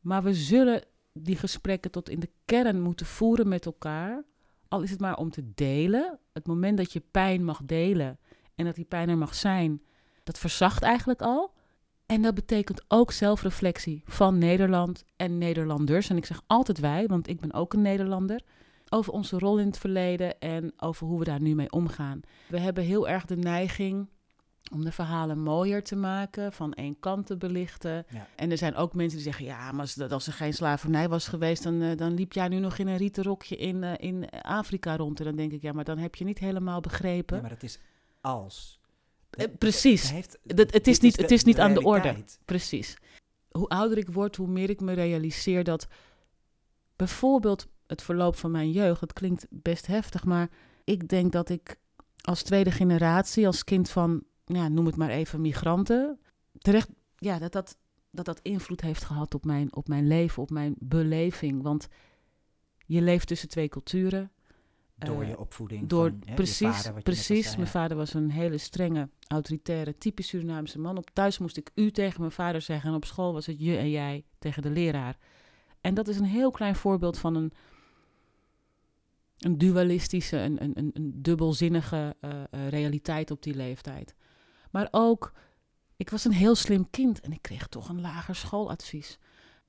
[0.01, 0.83] Maar we zullen
[1.13, 4.25] die gesprekken tot in de kern moeten voeren met elkaar.
[4.69, 6.19] Al is het maar om te delen.
[6.33, 8.19] Het moment dat je pijn mag delen
[8.55, 9.83] en dat die pijn er mag zijn,
[10.31, 11.53] dat verzacht eigenlijk al.
[12.07, 16.11] En dat betekent ook zelfreflectie van Nederland en Nederlanders.
[16.11, 18.43] En ik zeg altijd wij, want ik ben ook een Nederlander.
[18.89, 22.21] Over onze rol in het verleden en over hoe we daar nu mee omgaan.
[22.49, 24.09] We hebben heel erg de neiging
[24.73, 28.07] om de verhalen mooier te maken, van één kant te belichten.
[28.09, 28.27] Ja.
[28.37, 31.63] En er zijn ook mensen die zeggen, ja, maar als er geen slavernij was geweest,
[31.63, 34.97] dan, eh, dan liep jij nu nog in een rieten rokje in, eh, in Afrika
[34.97, 35.19] rond.
[35.19, 37.37] En dan denk ik, ja, maar dan heb je niet helemaal begrepen.
[37.37, 37.79] Ja, maar het is
[38.21, 38.80] als.
[39.41, 40.03] Eh, precies.
[40.11, 42.25] Het, heeft, het is niet- het is niet aan de orde.
[42.45, 42.97] Precies.
[43.51, 45.87] Hoe ouder ik word, hoe meer ik me realiseer dat
[46.97, 50.51] bijvoorbeeld het verloop van mijn jeugd, dat klinkt best heftig, maar
[50.85, 51.77] ik denk dat ik
[52.21, 56.19] als tweede generatie, als kind van, ja, noem het maar even migranten,
[56.59, 57.77] terecht, ja, dat dat,
[58.11, 61.63] dat, dat invloed heeft gehad op mijn, op mijn leven, op mijn beleving.
[61.63, 61.89] Want
[62.87, 64.31] je leeft tussen twee culturen.
[65.05, 65.89] Door Eh, je opvoeding.
[65.89, 67.45] Door, van, hè, je precies, vader, precies.
[67.45, 67.73] zei, mijn ja.
[67.73, 70.97] vader was een hele strenge, autoritaire, typisch Surinaamse man.
[70.97, 73.77] Op thuis moest ik u tegen mijn vader zeggen en op school was het je
[73.77, 75.17] en jij tegen de leraar.
[75.81, 77.53] En dat is een heel klein voorbeeld van een,
[79.39, 84.15] een dualistische, een, een, een, een dubbelzinnige eh, eh, realiteit op die leeftijd.
[84.71, 85.33] Maar ook,
[85.97, 89.19] ik was een heel slim kind en ik kreeg toch een lager schooladvies.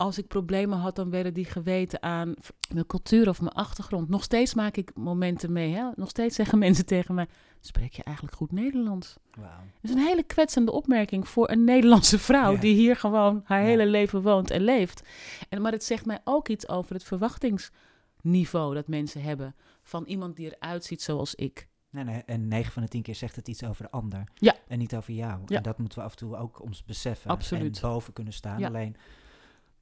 [0.01, 2.33] Als ik problemen had, dan werden die geweten aan
[2.73, 4.09] mijn cultuur of mijn achtergrond.
[4.09, 5.73] Nog steeds maak ik momenten mee.
[5.73, 5.89] Hè?
[5.95, 7.27] Nog steeds zeggen mensen tegen mij:
[7.59, 9.17] Spreek je eigenlijk goed Nederlands?
[9.35, 9.43] Dat
[9.81, 12.59] is een hele kwetsende opmerking voor een Nederlandse vrouw Ja.
[12.59, 13.65] die hier gewoon haar Ja.
[13.65, 15.07] hele leven woont en leeft.
[15.49, 20.35] En, maar het zegt mij ook iets over het verwachtingsniveau dat mensen hebben van iemand
[20.35, 21.67] die eruit ziet zoals ik.
[21.89, 24.23] Nee, nee, en 9 van de 10 keer zegt het iets over de ander.
[24.33, 24.55] Ja.
[24.67, 25.41] En niet over jou.
[25.45, 25.57] Ja.
[25.57, 27.31] En dat moeten we af en toe ook ons beseffen.
[27.31, 27.75] Absoluut.
[27.81, 28.59] En boven kunnen staan.
[28.59, 28.67] Ja.
[28.67, 28.95] Alleen,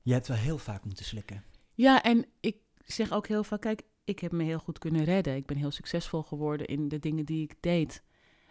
[0.02, 1.44] je hebt wel heel vaak moeten slikken.
[1.74, 5.36] Ja, en ik zeg ook heel vaak: kijk, ik heb me heel goed kunnen redden.
[5.36, 8.04] Ik ben heel succesvol geworden in de dingen die ik deed.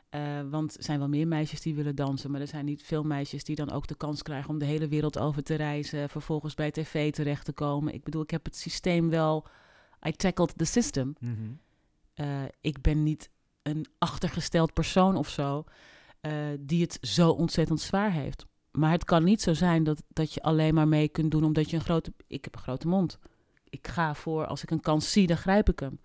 [0.09, 3.03] Eh, want er zijn wel meer meisjes die willen dansen, maar er zijn niet veel
[3.03, 6.55] meisjes die dan ook de kans krijgen om de hele wereld over te reizen, vervolgens
[6.55, 7.95] bij tv terecht te komen.
[7.95, 9.47] Ik bedoel, ik heb het systeem wel,
[10.07, 11.17] I tackled the system.
[11.21, 11.53] Mhm.
[12.15, 13.31] Eh, ik ben niet
[13.63, 15.65] een achtergesteld persoon of zo,
[16.21, 18.47] eh, die het zo ontzettend zwaar heeft.
[18.79, 21.71] Maar het kan niet zo zijn dat, dat je alleen maar mee kunt doen omdat
[21.71, 22.13] je een grote...
[22.27, 23.19] Ik heb een grote mond.
[23.71, 26.01] Ik ga voor, als ik een kans zie, dan grijp ik hem.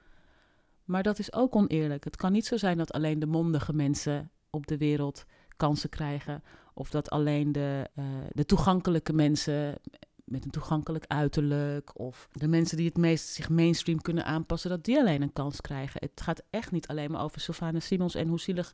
[0.85, 2.03] Maar dat is ook oneerlijk.
[2.03, 5.25] Het kan niet zo zijn dat alleen de mondige mensen op de wereld
[5.57, 6.43] kansen krijgen.
[6.73, 9.79] Of dat alleen de, eh, de toegankelijke mensen
[10.25, 11.99] met een toegankelijk uiterlijk.
[11.99, 15.61] Of de mensen die het meest zich mainstream kunnen aanpassen, dat die alleen een kans
[15.61, 16.01] krijgen.
[16.01, 18.73] Het gaat echt niet alleen maar over Sylvana Simons en hoe zielig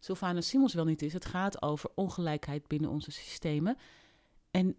[0.00, 1.12] Sylvana Simons wel niet is.
[1.12, 3.76] Het gaat over ongelijkheid binnen onze systemen.
[4.50, 4.76] En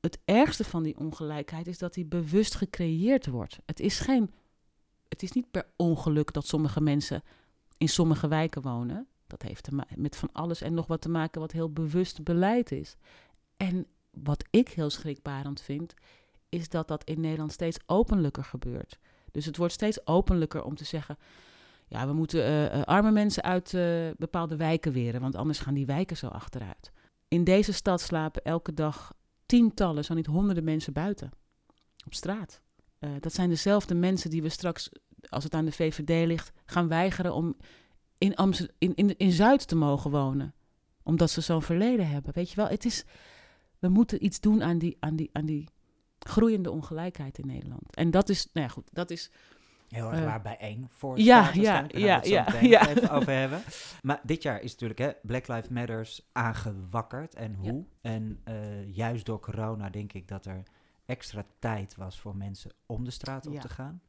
[0.00, 3.58] het ergste van die ongelijkheid is dat die bewust gecreëerd wordt.
[3.66, 4.30] Het is geen.
[5.08, 7.22] Het is niet per ongeluk dat sommige mensen
[7.78, 9.06] in sommige wijken wonen.
[9.26, 12.72] Dat heeft te met van alles en nog wat te maken wat heel bewust beleid
[12.72, 12.96] is.
[13.56, 15.94] En wat ik heel schrikbarend vind,
[16.48, 18.98] is dat dat in Nederland steeds openlijker gebeurt.
[19.30, 21.18] Dus het wordt steeds openlijker om te zeggen:
[21.92, 25.74] ja, we moeten eh, eh, arme mensen uit eh, bepaalde wijken weren, want anders gaan
[25.74, 26.92] die wijken zo achteruit.
[27.28, 29.14] In deze stad slapen elke dag
[29.46, 31.30] tientallen, zo niet honderden mensen buiten,
[32.06, 32.60] op straat.
[33.20, 34.90] Dat zijn dezelfde mensen die we straks,
[35.28, 37.56] als het aan de VVD ligt, gaan weigeren om
[38.18, 38.34] in,
[38.78, 40.54] in, in, in Zuid te mogen wonen.
[41.02, 42.32] Omdat ze zo'n verleden hebben.
[42.34, 43.04] Weet je wel, het is,
[43.78, 45.68] we moeten iets doen aan die, aan die, aan die
[46.18, 47.96] groeiende ongelijkheid in Nederland.
[47.96, 49.30] En dat is, nou ja, goed, dat is
[49.92, 52.88] Heel erg Eh, waar bijeen voor ja, staat ja, ja, het ja, ja.
[52.88, 53.62] even over hebben.
[54.02, 57.34] Maar dit jaar is natuurlijk hè, Black Lives Matters aangewakkerd.
[57.34, 57.70] En Ja.
[57.70, 57.84] hoe?
[58.00, 60.62] En eh, juist door corona denk ik dat er
[61.06, 63.60] extra tijd was voor mensen om de straat op Ja.
[63.60, 64.00] te gaan.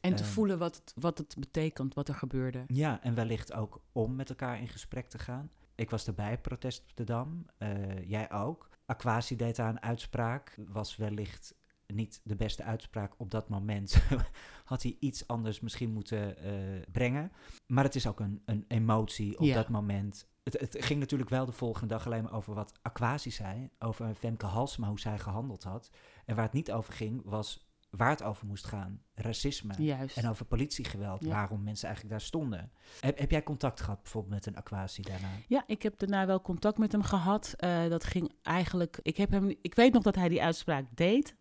[0.00, 0.32] En te Ehm.
[0.32, 2.64] voelen wat het, wat het betekent, wat er gebeurde.
[2.66, 5.50] Ja, en wellicht ook om met elkaar in gesprek te gaan.
[5.74, 7.46] Ik was erbij, protest op de Dam.
[7.58, 8.68] Eh, jij ook.
[8.86, 10.56] Aquasi deed daar een uitspraak.
[10.68, 11.54] Was wellicht
[11.86, 13.96] niet de beste uitspraak op dat moment.
[14.64, 16.52] Had hij iets anders misschien moeten eh,
[16.92, 17.32] brengen.
[17.66, 19.54] Maar het is ook een, een emotie op Ja.
[19.54, 20.28] dat moment.
[20.42, 23.70] Het, het ging natuurlijk wel de volgende dag alleen maar over wat Aquasi zei.
[23.78, 25.90] Over Femke Halsema, hoe zij gehandeld had.
[26.24, 29.02] En waar het niet over ging, was waar het over moest gaan.
[29.14, 29.74] Racisme.
[29.82, 30.16] Juist.
[30.16, 31.28] En over politiegeweld, Ja.
[31.30, 32.70] waarom mensen eigenlijk daar stonden.
[33.00, 35.28] Heb, heb jij contact gehad bijvoorbeeld met een aquatie daarna?
[35.48, 37.54] Ja, ik heb daarna wel contact met hem gehad.
[37.56, 38.98] Eh, dat ging eigenlijk.
[39.02, 41.36] Ik, heb hem, ik weet nog dat hij die uitspraak deed.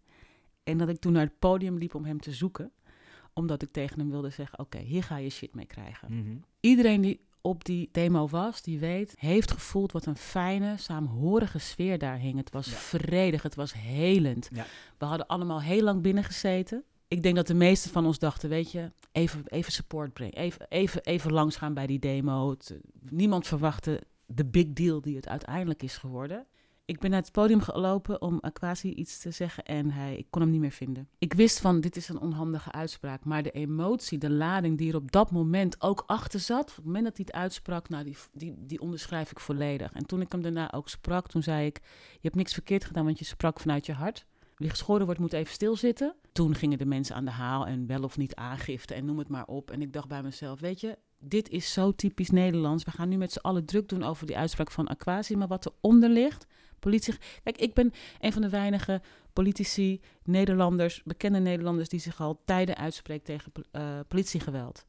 [0.65, 2.71] En dat ik toen naar het podium liep om hem te zoeken.
[3.33, 6.17] Omdat ik tegen hem wilde zeggen: Oké, hier ga je shit mee krijgen.
[6.19, 6.35] Mhm.
[6.59, 11.97] Iedereen die op die demo was, die weet, heeft gevoeld wat een fijne, saamhorige sfeer
[11.97, 12.37] daar hing.
[12.37, 12.75] Het was Ja.
[12.75, 14.49] vredig, het was helend.
[14.53, 14.65] Ja.
[14.97, 16.83] We hadden allemaal heel lang binnen gezeten.
[17.07, 20.33] Ik denk dat de meesten van ons dachten, weet je, even, even support brengen.
[20.35, 22.49] Even, even, even langs gaan bij die demo.
[22.49, 22.77] Het,
[23.09, 26.45] niemand verwachtte de big deal die het uiteindelijk is geworden.
[26.87, 30.41] Ik ben naar het podium gelopen om Aquasi iets te zeggen en hij, ik kon
[30.41, 31.07] hem niet meer vinden.
[31.17, 34.95] Ik wist van, dit is een onhandige uitspraak, maar de emotie, de lading die er
[34.95, 38.17] op dat moment ook achter zat, op het moment dat hij het uitsprak, nou, die,
[38.33, 39.91] die, die onderschrijf ik volledig.
[39.93, 41.79] En toen ik hem daarna ook sprak, toen zei ik,
[42.11, 44.25] je hebt niks verkeerd gedaan, want je sprak vanuit je hart.
[44.55, 46.15] Wie geschoren wordt, moet even stilzitten.
[46.31, 49.29] Toen gingen de mensen aan de haal en wel of niet aangifte en noem het
[49.29, 49.71] maar op.
[49.71, 52.83] En ik dacht bij mezelf, weet je, dit is zo typisch Nederlands.
[52.83, 55.65] We gaan nu met z'n allen druk doen over die uitspraak van Aquasi, maar wat
[55.65, 56.45] eronder ligt
[56.89, 57.15] politie.
[57.43, 59.01] Kijk, ik ben een van de weinige
[59.33, 64.85] politici, Nederlanders, bekende Nederlanders, die zich al tijden uitspreekt tegen uh, politiegeweld.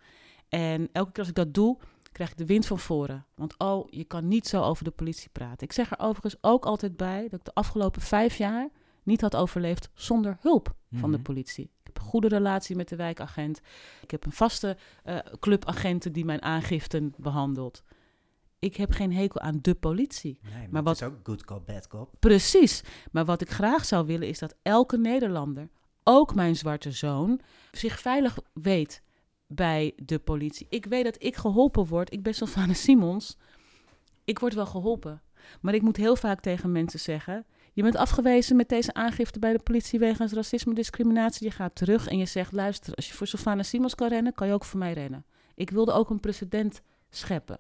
[0.49, 1.78] En elke keer als ik dat doe,
[2.12, 3.26] krijg ik de wind van voren.
[3.34, 5.66] Want oh, je kan niet zo over de politie praten.
[5.66, 8.68] Ik zeg er overigens ook altijd bij dat ik de afgelopen vijf jaar
[9.03, 11.26] niet had overleefd zonder hulp van de mhm.
[11.26, 11.64] politie.
[11.64, 13.61] Ik heb een goede relatie met de wijkagent.
[14.03, 17.82] Ik heb een vaste uh, club agenten die mijn aangiften behandelt
[18.66, 20.38] ik heb geen hekel aan de politie.
[20.42, 22.14] Nee, maar, wat, is ook good cop, bad cop.
[22.18, 22.82] Precies.
[23.12, 25.68] Maar wat ik graag zou willen is dat elke Nederlander,
[26.04, 27.40] ook mijn zwarte zoon,
[27.70, 29.02] zich veilig weet
[29.46, 30.66] bij de politie.
[30.70, 32.12] Ik weet dat ik geholpen word.
[32.12, 33.36] Ik ben Sylvana Simons.
[34.24, 35.22] Ik word wel geholpen.
[35.60, 37.46] Maar ik moet heel vaak tegen mensen zeggen...
[37.72, 39.98] je bent afgewezen met deze aangifte bij de politie...
[39.98, 41.46] wegens racisme discriminatie.
[41.46, 42.52] Je gaat terug en je zegt...
[42.52, 44.34] luister, als je voor Sylvana Simons kan rennen...
[44.34, 45.24] kan je ook voor mij rennen.
[45.54, 47.58] Ik wilde ook een precedent scheppen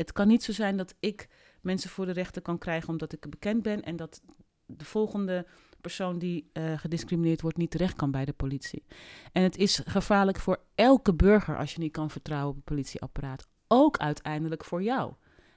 [0.00, 1.28] het kan niet zo zijn dat ik
[1.60, 4.22] mensen voor de rechter kan krijgen omdat ik bekend ben en dat
[4.66, 5.46] de volgende
[5.80, 8.84] persoon die uh, gediscrimineerd wordt niet terecht kan bij de politie.
[9.32, 13.48] En het is gevaarlijk voor elke burger als je niet kan vertrouwen op het politieapparaat.
[13.68, 15.14] Ook uiteindelijk voor jou.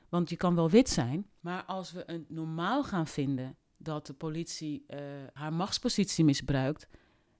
[0.10, 4.14] Want je kan wel wit zijn, maar als we een normaal gaan vinden dat de
[4.14, 5.00] politie uh,
[5.34, 6.88] haar machtspositie misbruikt,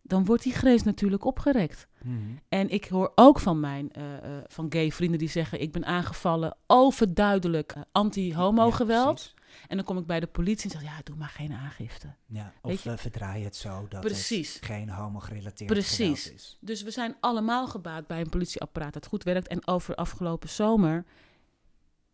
[0.06, 1.88] dan wordt die grens natuurlijk opgerekt.
[2.02, 2.18] Mhm.
[2.50, 5.86] En ik hoor ook van mijn uh, uh, van gay vrienden die zeggen: ik ben
[5.86, 9.34] aangevallen overduidelijk uh, anti-homo-geweld.
[9.68, 12.16] en dan kom ik bij de politie en zeg: ja, doe maar geen aangifte.
[12.26, 14.54] Ja, of verdraai het zo dat Precies.
[14.54, 16.32] het geen homo-gerelateerd Precies.
[16.32, 16.58] is.
[16.62, 19.48] Dus we zijn allemaal gebaat bij een politieapparaat dat goed werkt.
[19.48, 21.06] En over afgelopen zomer,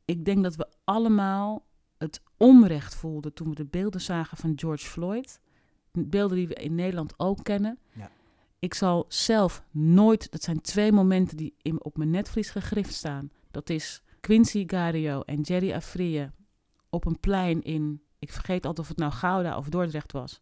[0.05, 1.65] ik denk dat we allemaal
[1.97, 5.39] het onrecht voelden toen we de beelden zagen van George Floyd
[6.07, 7.79] beelden die we in Nederland ook kennen.
[7.93, 8.11] Ja.
[8.59, 13.31] Ik zal zelf nooit, dat zijn twee momenten die in, op mijn netvlies gegrift staan.
[13.51, 16.31] Dat is Quincy Gario en Jerry Afrië
[16.89, 20.41] op een plein in, ik vergeet altijd of het nou Gouda of Dordrecht was.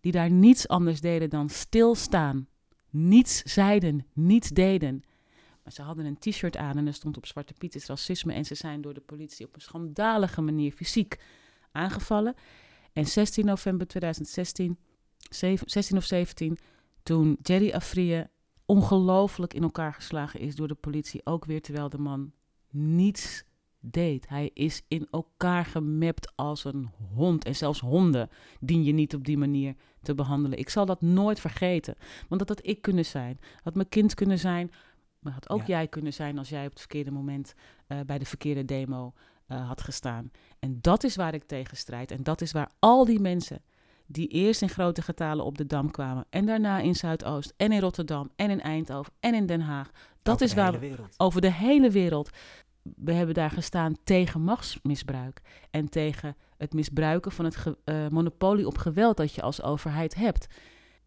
[0.00, 2.48] Die daar niets anders deden dan stilstaan.
[2.90, 5.04] Niets zeiden, niets deden.
[5.62, 8.32] Maar ze hadden een t-shirt aan en er stond op Zwarte Piet is racisme.
[8.32, 11.20] En ze zijn door de politie op een schandalige manier fysiek
[11.72, 12.34] aangevallen.
[12.92, 14.78] En 16 november 2016,
[15.30, 16.58] 16 of 17,
[17.02, 18.26] toen Jerry Afrië
[18.66, 22.32] ongelooflijk in elkaar geslagen is door de politie, ook weer terwijl de man
[22.70, 23.44] niets
[23.80, 24.28] deed.
[24.28, 27.44] Hij is in elkaar gemapt als een hond.
[27.44, 28.28] En zelfs honden
[28.60, 30.58] dien je niet op die manier te behandelen.
[30.58, 31.94] Ik zal dat nooit vergeten.
[32.28, 33.38] Want dat had ik kunnen zijn.
[33.62, 34.70] Had mijn kind kunnen zijn.
[35.18, 37.54] Maar had ook jij kunnen zijn als jij op het verkeerde moment
[37.88, 39.12] uh, bij de verkeerde demo
[39.48, 40.30] uh, had gestaan.
[40.58, 42.10] En dat is waar ik tegen strijd.
[42.10, 43.62] En dat is waar al die mensen
[44.06, 47.80] die eerst in grote getalen op de Dam kwamen en daarna in Zuidoost en in
[47.80, 49.90] Rotterdam en in Eindhoven en in Den Haag.
[50.22, 52.30] Dat over is waar we over de hele wereld.
[52.82, 55.40] We hebben daar gestaan tegen machtsmisbruik
[55.70, 60.46] en tegen het misbruiken van het uh, monopolie op geweld dat je als overheid hebt.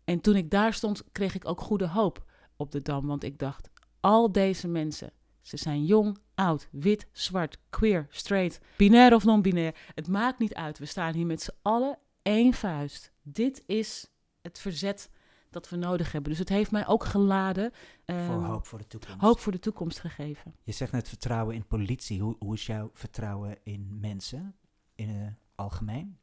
[0.04, 2.24] En toen ik daar stond, kreeg ik ook goede hoop
[2.56, 3.70] op de Dam, want ik dacht,
[4.00, 9.76] al deze mensen ze zijn jong, oud, wit, zwart, queer, straight, binair of non-binair.
[9.96, 10.80] Het maakt niet uit.
[10.80, 11.98] We staan hier met z'n allen
[12.30, 13.12] één vuist.
[13.22, 14.08] Dit is
[14.42, 15.10] het verzet
[15.50, 16.30] dat we nodig hebben.
[16.30, 17.72] Dus het heeft mij ook geladen.
[18.06, 19.22] voor ehm, hoop voor de toekomst.
[19.22, 20.56] Hoop voor de toekomst gegeven.
[20.64, 22.22] Je zegt net vertrouwen in politie.
[22.22, 24.56] Hoe, hoe is jouw vertrouwen in mensen
[24.96, 26.18] in het algemeen?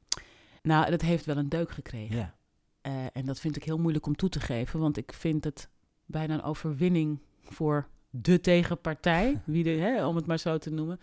[0.62, 2.16] Nou, dat heeft wel een deuk gekregen.
[2.16, 2.34] Ja.
[2.82, 5.68] Uh, en dat vind ik heel moeilijk om toe te geven, want ik vind het
[6.04, 11.00] bijna een overwinning voor de tegenpartij, wie de, hè, om het maar zo te noemen,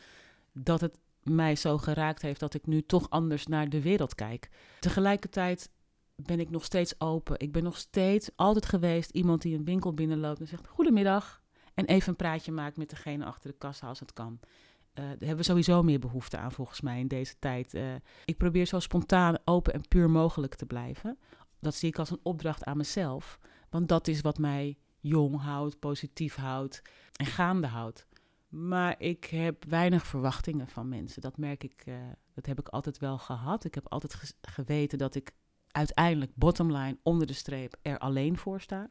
[0.52, 4.50] dat het mij zo geraakt heeft dat ik nu toch anders naar de wereld kijk.
[4.80, 5.70] Tegelijkertijd
[6.16, 7.40] ben ik nog steeds open.
[7.40, 11.42] Ik ben nog steeds altijd geweest iemand die een winkel binnenloopt en zegt: Goedemiddag.
[11.74, 14.40] En even een praatje maakt met degene achter de kassa als het kan.
[14.42, 17.74] Uh, daar hebben we sowieso meer behoefte aan volgens mij in deze tijd.
[17.74, 17.94] Uh,
[18.26, 21.18] ik probeer zo spontaan, open en puur mogelijk te blijven.
[21.60, 23.40] Dat zie ik als een opdracht aan mezelf.
[23.70, 26.82] Want dat is wat mij jong houdt, positief houdt
[27.16, 28.08] en gaande houdt.
[28.54, 31.22] Maar ik heb weinig verwachtingen van mensen.
[31.22, 31.96] Dat merk ik, uh,
[32.34, 33.64] dat heb ik altijd wel gehad.
[33.64, 35.32] Ik heb altijd geweten dat ik
[35.68, 38.90] uiteindelijk, bottomline, onder de streep, er alleen voor sta.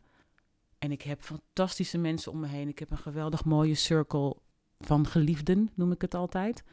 [0.79, 2.69] En ik heb fantastische mensen om me heen.
[2.69, 4.37] Ik heb een geweldig mooie circle
[4.79, 6.65] van geliefden, noem ik het altijd.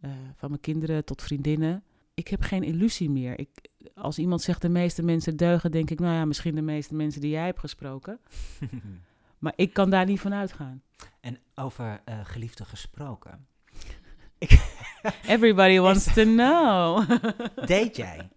[0.00, 1.84] Uh, van mijn kinderen tot vriendinnen.
[2.14, 3.38] ik heb geen illusie meer.
[3.38, 6.94] Ik, als iemand zegt de meeste mensen deugen, denk ik, nou ja, misschien de meeste
[6.94, 8.20] mensen die jij hebt gesproken.
[9.38, 10.82] maar ik kan daar niet van uitgaan.
[11.20, 13.46] En over uh, geliefde gesproken.
[15.26, 17.10] Everybody wants to know.
[17.66, 18.28] Deed jij?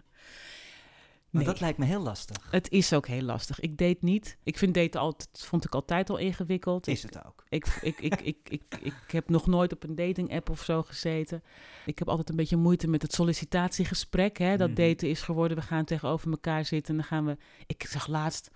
[1.29, 2.47] Maar dat lijkt me heel lastig.
[2.51, 3.59] Het is ook heel lastig.
[3.59, 4.37] Ik deed niet.
[4.43, 6.87] Ik vind daten altijd, vond ik altijd al ingewikkeld.
[6.87, 7.43] Is het ook?
[7.49, 10.83] Ik, ik, ik, ik, ik, ik, heb nog nooit op een dating app of zo
[10.83, 11.43] gezeten.
[11.85, 14.37] Ik heb altijd een beetje moeite met het sollicitatiegesprek.
[14.37, 14.57] Hè?
[14.57, 14.77] Dat mhm.
[14.77, 17.37] daten is geworden, we gaan tegenover elkaar zitten en dan gaan we...
[17.67, 18.49] Ik zag laatst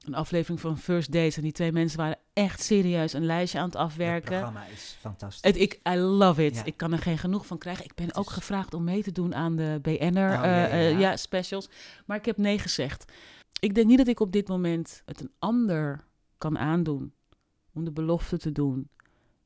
[0.00, 1.36] een aflevering van First Days.
[1.36, 4.34] En die twee mensen waren echt serieus een lijstje aan het afwerken.
[4.34, 5.42] Het programma is fantastisch.
[5.42, 6.62] Het, ik, I love it.
[6.64, 7.84] Ik kan er geen genoeg van krijgen.
[7.84, 11.68] Ik ben ook gevraagd om mee te doen aan de BNR oh, uh, ja, specials.
[12.06, 13.12] Maar ik heb nee gezegd.
[13.60, 16.04] Ik denk niet dat ik op dit moment het een ander
[16.38, 17.12] kan aandoen
[17.72, 18.88] om de belofte te doen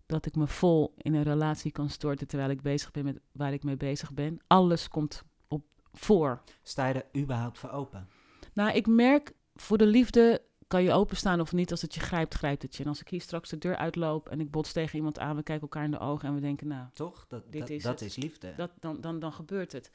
[0.06, 3.52] dat ik me vol in een relatie kan storten terwijl ik bezig ben met waar
[3.52, 4.40] ik mee bezig ben.
[4.46, 6.42] Alles komt op voor.
[6.62, 8.08] Sta je er überhaupt voor open?
[8.52, 11.70] Nou, ik merk voor de liefde kan je openstaan of niet.
[11.70, 12.82] Als het je grijpt, grijpt het je.
[12.82, 15.42] En als ik hier straks de deur uitloop en ik bots tegen iemand aan, we
[15.42, 17.26] kijken elkaar in de ogen en we denken, nou, toch?
[17.28, 18.52] Dat, dit is, dat is liefde.
[18.56, 19.90] Dat, dan, dan, dan gebeurt het.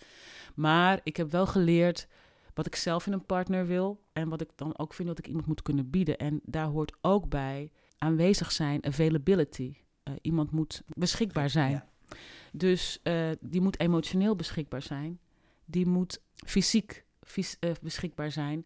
[0.55, 2.07] Maar ik heb wel geleerd
[2.53, 5.27] wat ik zelf in een partner wil en wat ik dan ook vind dat ik
[5.27, 6.17] iemand moet kunnen bieden.
[6.17, 9.75] En daar hoort ook bij aanwezig zijn, availability.
[10.03, 11.83] Uh, iemand moet beschikbaar zijn.
[12.51, 15.19] Dus uh, die moet emotioneel beschikbaar zijn.
[15.65, 18.65] Die moet fysiek fys uh, beschikbaar zijn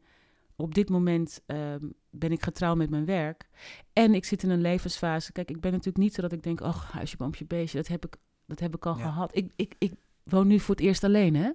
[0.55, 3.49] op dit moment ehm, ben ik getrouwd met mijn werk.
[3.93, 5.31] En ik zit in een levensfase.
[5.31, 7.77] Kijk, ik ben natuurlijk niet zo dat ik denk, ach, huisje, boompje, beestje.
[7.77, 9.35] Dat heb ik, dat heb ik al gehad.
[9.35, 9.93] Ik, ik, ik
[10.23, 11.51] woon nu voor het eerst alleen, hè?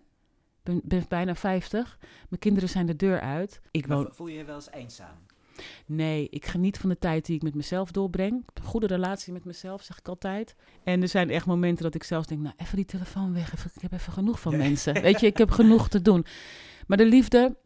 [0.63, 1.99] Ben, ben bijna 50.
[2.29, 3.61] Mijn kinderen zijn de deur uit.
[3.71, 4.09] Ik woon...
[4.13, 5.17] Voel je je wel eens eenzaam?
[5.87, 8.47] Nee, ik geniet van de tijd die ik met mezelf doorbreng.
[8.55, 10.55] Een goede relatie met mezelf, zeg ik altijd.
[10.85, 13.55] En er zijn echt momenten dat ik zelfs denk, nou, even die telefoon weg.
[13.55, 14.95] Even, ik heb even genoeg van mensen.
[15.03, 16.27] Weet je, ik heb genoeg te doen.
[16.87, 17.57] Maar de liefde,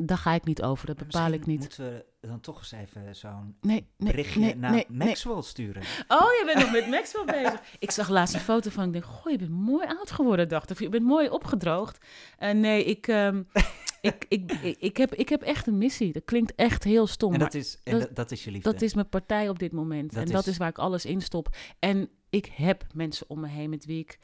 [0.00, 1.58] daar ga ik niet over, dat bepaal ik niet.
[1.58, 5.82] moeten we dan toch eens even zo'n nee, nee, berichtje nee, naar Maxwell sturen?
[6.08, 7.62] Oh, je bent nog met Maxwell bezig.
[7.78, 10.70] Ik zag laatst een foto van, ik denk, goh, je bent mooi oud geworden, dacht
[10.70, 10.78] ik.
[10.78, 12.04] Je bent mooi opgedroogd.
[12.38, 13.48] Uh, nee, ik, um,
[14.00, 16.12] ik, ik, ik, heb, ik heb echt een missie.
[16.12, 17.32] Dat klinkt echt heel stom.
[17.32, 18.72] En dat is, en dat, dat, is je liefde?
[18.72, 20.14] Dat is mijn partij op dit moment.
[20.14, 21.56] en dat is waar ik alles in stop.
[21.78, 24.18] En ik heb mensen om me heen met wie ik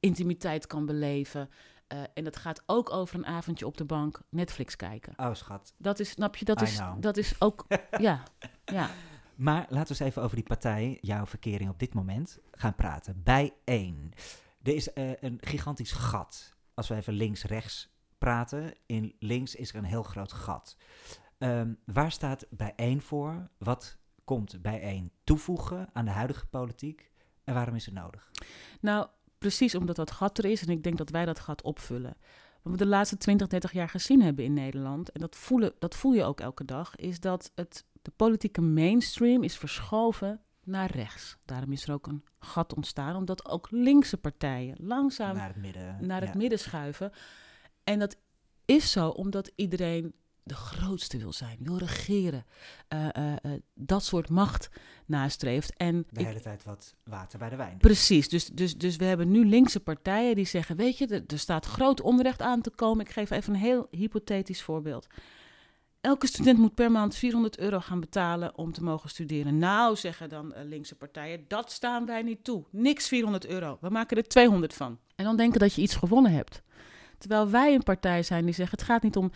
[0.00, 1.48] intimiteit kan beleven.
[1.94, 5.12] Uh, en dat gaat ook over een avondje op de bank Netflix kijken.
[5.16, 5.74] Oh, schat.
[5.76, 7.66] Dat is, snap je, dat, is, dat is ook,
[7.98, 8.22] ja,
[8.64, 8.90] ja.
[9.34, 13.22] Maar laten we eens even over die partij, jouw verkering op dit moment, gaan praten.
[13.22, 14.12] Bij één.
[14.62, 16.56] Er is uh, een gigantisch gat.
[16.74, 20.76] Als we even links-rechts praten, in links is er een heel groot gat.
[21.38, 23.48] Um, waar staat bij één voor?
[23.58, 27.10] Wat komt bij één toevoegen aan de huidige politiek?
[27.44, 28.30] En waarom is het nodig?
[28.80, 32.16] Nou, Precies omdat dat gat er is en ik denk dat wij dat gat opvullen.
[32.62, 35.94] Wat we de laatste 20, 30 jaar gezien hebben in Nederland, en dat, voelen, dat
[35.94, 41.36] voel je ook elke dag, is dat het, de politieke mainstream is verschoven naar rechts.
[41.44, 45.96] Daarom is er ook een gat ontstaan, omdat ook linkse partijen langzaam naar het midden,
[46.00, 47.12] naar het midden schuiven.
[47.84, 48.16] En dat
[48.64, 50.14] is zo omdat iedereen
[50.44, 52.44] de grootste wil zijn, wil regeren,
[52.94, 54.68] uh, uh, uh, dat soort macht
[55.06, 55.76] nastreeft.
[55.76, 57.76] En de hele tijd wat water bij de wijn.
[57.78, 61.38] Precies, dus, dus, dus we hebben nu linkse partijen die zeggen, weet je, er, er
[61.38, 63.04] staat groot onrecht aan te komen.
[63.04, 65.06] Ik geef even een heel hypothetisch voorbeeld.
[66.00, 69.58] Elke student moet per maand 400 euro gaan betalen om te mogen studeren.
[69.58, 72.64] Nou, zeggen dan linkse partijen, dat staan wij niet toe.
[72.70, 73.78] Niks 400 euro.
[73.80, 74.98] We maken er 200 van.
[75.16, 76.62] En dan denken dat je iets gewonnen hebt.
[77.18, 79.30] Terwijl wij een partij zijn die zeggen: het gaat niet om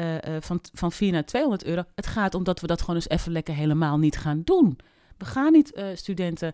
[0.00, 1.82] uh, uh, van, van 4 naar 200 euro.
[1.94, 4.78] Het gaat om dat we dat gewoon eens even lekker helemaal niet gaan doen.
[5.18, 6.52] We gaan niet uh, studenten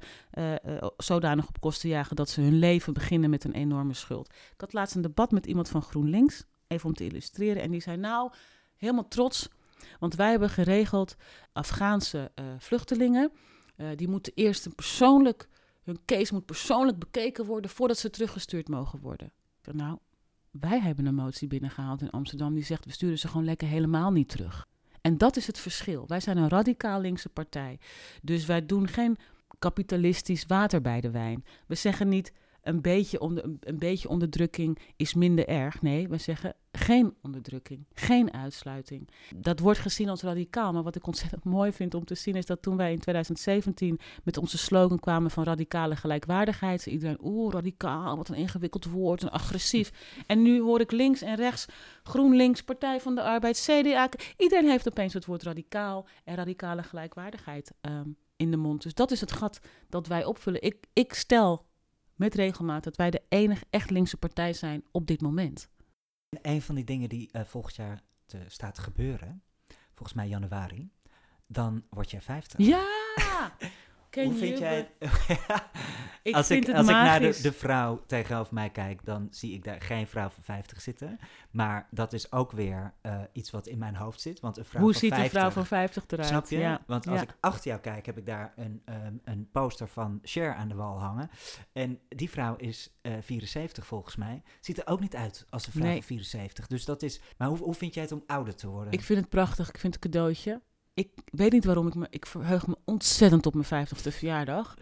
[0.96, 4.28] zodanig op kosten jagen dat ze hun leven beginnen met een enorme schuld.
[4.28, 7.62] Ik had laatst een debat met iemand van GroenLinks, even om te illustreren.
[7.62, 8.32] En die zei: Nou,
[8.76, 9.48] helemaal trots,
[9.98, 11.16] want wij hebben geregeld
[11.52, 13.32] Afghaanse vluchtelingen.
[13.96, 15.48] die moeten eerst een persoonlijk,
[15.82, 19.32] hun case moet persoonlijk bekeken worden voordat ze teruggestuurd mogen worden.
[19.72, 19.98] Nou,
[20.50, 24.10] wij hebben een motie binnengehaald in Amsterdam die zegt we sturen ze gewoon lekker helemaal
[24.10, 24.68] niet terug.
[25.00, 26.04] En dat is het verschil.
[26.06, 27.78] Wij zijn een radicaal linkse partij.
[28.22, 29.16] Dus wij doen geen
[29.58, 31.44] kapitalistisch water bij de wijn.
[31.66, 32.32] We zeggen niet
[32.62, 35.82] een beetje, onder, een beetje onderdrukking is minder erg.
[35.82, 39.08] Nee, we zeggen geen onderdrukking, geen uitsluiting.
[39.36, 42.46] Dat wordt gezien als radicaal, maar wat ik ontzettend mooi vind om te zien is
[42.46, 48.16] dat toen wij in 2017 met onze slogan kwamen van radicale gelijkwaardigheid, iedereen, oeh, radicaal,
[48.16, 49.92] wat een ingewikkeld woord en agressief.
[50.26, 51.66] En nu hoor ik links en rechts,
[52.02, 57.72] GroenLinks, Partij van de Arbeid, CDA, iedereen heeft opeens het woord radicaal en radicale gelijkwaardigheid
[57.80, 58.82] um, in de mond.
[58.82, 60.62] Dus dat is het gat dat wij opvullen.
[60.62, 61.68] Ik, ik stel
[62.20, 65.68] met regelmaat dat wij de enige echt linkse partij zijn op dit moment.
[66.42, 69.42] Een van die dingen die uh, volgend jaar te, staat te gebeuren,
[69.94, 70.90] volgens mij januari,
[71.46, 72.66] dan word jij 50.
[72.66, 72.86] Ja!
[74.14, 74.90] Hoe vind jij
[76.22, 79.64] ik als ik, als ik naar de, de, vrouw tegenover mij kijk, dan zie ik
[79.64, 81.18] daar geen vrouw van 50 zitten.
[81.50, 84.40] Maar dat is ook weer uh, iets wat in mijn hoofd zit.
[84.40, 86.28] Want een vrouw Hoe van ziet 50, een vrouw van 50 eruit?
[86.28, 86.58] Snap je?
[86.58, 86.82] Ja.
[86.86, 90.54] Want als ik achter jou kijk, heb ik daar een, um, een poster van Cher
[90.54, 91.30] aan de wal hangen.
[91.72, 94.42] En die vrouw is uh, eh, 74 volgens mij.
[94.60, 95.96] Ziet er ook niet uit als een vrouw nee.
[95.96, 96.66] van 74.
[96.66, 97.20] Dus dat is.
[97.36, 98.92] Maar hoe, hoe vind jij het om ouder te worden?
[98.92, 99.68] Ik vind het prachtig.
[99.68, 100.60] Ik vind het een cadeautje
[100.94, 102.06] ik weet niet waarom ik me.
[102.10, 104.76] Ik verheug me ontzettend op mijn 50ste verjaardag.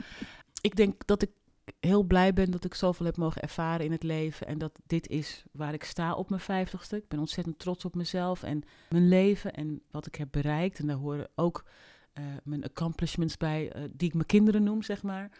[0.60, 1.30] Ik denk dat ik
[1.80, 4.46] heel blij ben dat ik zoveel heb mogen ervaren in het leven.
[4.46, 6.96] En dat dit is waar ik sta op mijn 50ste.
[6.96, 10.78] Ik ben ontzettend trots op mezelf en mijn leven en wat ik heb bereikt.
[10.78, 11.64] En daar horen ook
[12.18, 15.30] uh, mijn accomplishments bij, uh, die ik mijn kinderen noem, zeg maar.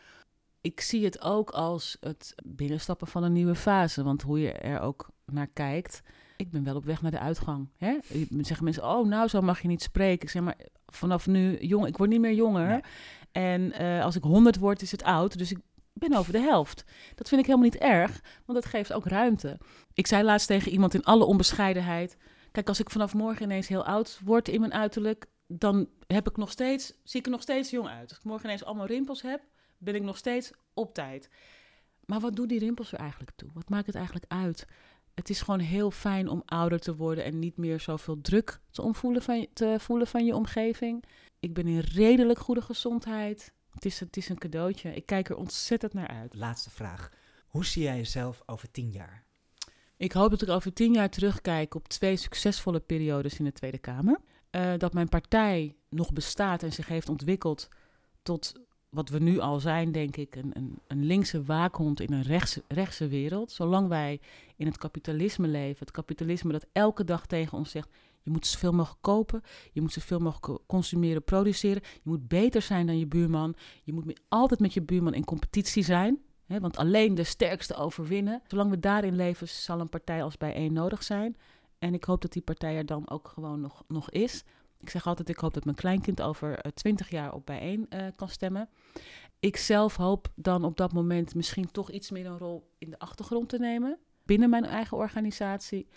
[0.61, 4.03] Ik zie het ook als het binnenstappen van een nieuwe fase.
[4.03, 6.03] Want hoe je er ook naar kijkt,
[6.39, 7.69] ik ben wel op weg naar de uitgang.
[7.77, 7.97] Hè?
[8.41, 10.23] Zeggen mensen, oh, nou, zo mag je niet spreken.
[10.23, 12.85] Ik zeg maar, vanaf nu, jong, ik word niet meer jonger.
[13.33, 15.39] En uh, als ik 100 word, is het oud.
[15.39, 15.59] Dus ik
[15.93, 16.85] ben over de helft.
[17.15, 19.59] Dat vind ik helemaal niet erg, want dat geeft ook ruimte.
[19.93, 22.17] Ik zei laatst tegen iemand in alle onbescheidenheid:
[22.53, 26.37] Kijk, als ik vanaf morgen ineens heel oud word in mijn uiterlijk, dan heb ik
[26.37, 28.09] nog steeds, zie ik er nog steeds jong uit.
[28.09, 29.43] Als ik morgen ineens allemaal rimpels heb,
[29.79, 31.31] ben ik nog steeds op tijd.
[32.05, 33.51] Maar wat doen die rimpels er eigenlijk toe?
[33.55, 34.67] Wat maakt het eigenlijk uit?
[35.19, 38.83] Het is gewoon heel fijn om ouder te worden en niet meer zoveel druk te,
[38.83, 41.05] omvoelen van, te voelen van je omgeving.
[41.41, 43.53] Ik ben in redelijk goede gezondheid.
[43.71, 44.95] Het is, het is een cadeautje.
[44.95, 46.35] Ik kijk er ontzettend naar uit.
[46.35, 47.11] Laatste vraag.
[47.47, 49.25] Hoe zie jij jezelf over tien jaar?
[49.97, 53.79] Ik hoop dat ik over tien jaar terugkijk op twee succesvolle periodes in de Tweede
[53.79, 54.21] Kamer.
[54.51, 57.69] Uh, dat mijn partij nog bestaat en zich heeft ontwikkeld
[58.23, 58.53] tot
[58.89, 62.63] wat we nu al zijn, denk ik, een, een, een linkse waakhond in een rechtse,
[62.69, 63.53] rechtse wereld.
[63.53, 64.21] Zolang wij
[64.57, 67.89] in het kapitalisme leven, het kapitalisme dat elke dag tegen ons zegt:
[68.23, 72.87] je moet zoveel mogelijk kopen, je moet zoveel mogelijk consumeren, produceren, je moet beter zijn
[72.87, 76.23] dan je buurman, je moet altijd met je buurman in competitie zijn.
[76.47, 78.43] Want alleen de sterkste overwinnen.
[78.47, 81.37] Zolang we daarin leven, zal een partij als bijeen nodig zijn.
[81.79, 84.45] En ik hoop dat die partij er dan ook gewoon nog, nog is.
[84.81, 88.07] Ik zeg altijd, ik hoop dat mijn kleinkind over eh, twintig jaar op bijeen uh,
[88.17, 88.69] kan stemmen.
[89.41, 92.99] Ik zelf hoop dan op dat moment misschien toch iets meer een rol in de
[92.99, 93.99] achtergrond te nemen.
[94.25, 95.89] Binnen mijn eigen organisatie.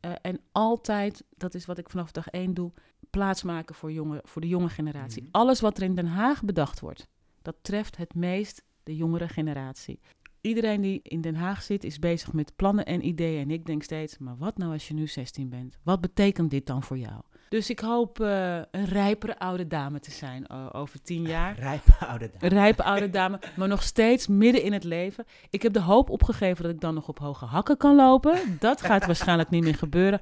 [0.00, 2.72] Uh, en altijd, dat is wat ik vanaf dag één doe,
[3.10, 5.22] plaatsmaken voor, jonge, voor de jonge generatie.
[5.22, 5.28] Mm.
[5.30, 7.08] Alles wat er in Den Haag bedacht wordt,
[7.42, 10.00] dat treft het meest de jongere generatie.
[10.40, 13.42] Iedereen die in Den Haag zit is bezig met plannen en ideeën.
[13.42, 15.78] En ik denk steeds, maar wat nou als je nu 16 bent?
[15.82, 17.22] Wat betekent dit dan voor jou?
[17.50, 21.58] Dus ik hoop uh, een rijpere oude dame te zijn uh, over tien jaar.
[21.68, 22.54] Rijpe oude dame.
[22.54, 25.24] Rijpe oude dame, maar nog steeds midden in het leven.
[25.50, 28.56] Ik heb de hoop opgegeven dat ik dan nog op hoge hakken kan lopen.
[28.58, 30.20] Dat gaat waarschijnlijk niet meer gebeuren.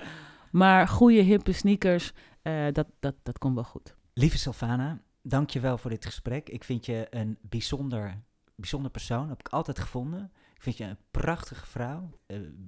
[0.51, 2.13] Maar goede, hippe sneakers,
[2.43, 3.95] uh, dat, dat, dat komt wel goed.
[4.13, 6.49] Lieve Sylvana, dank je wel voor dit gesprek.
[6.49, 8.23] Ik vind je een bijzonder,
[8.55, 10.33] bijzonder persoon, heb ik altijd gevonden.
[10.55, 12.11] Ik vind je een prachtige vrouw.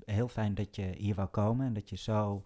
[0.05, 2.45] heel fijn dat je hier wou komen en dat je zo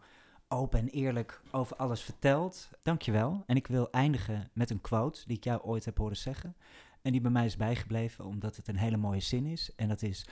[0.48, 2.68] open en eerlijk over alles vertelt.
[2.82, 3.42] Dankjewel.
[3.46, 6.56] En ik wil eindigen met een quote die ik jou ooit heb horen zeggen.
[7.02, 9.70] En die bij mij is bijgebleven omdat het een hele mooie zin is.
[9.76, 10.26] En dat is: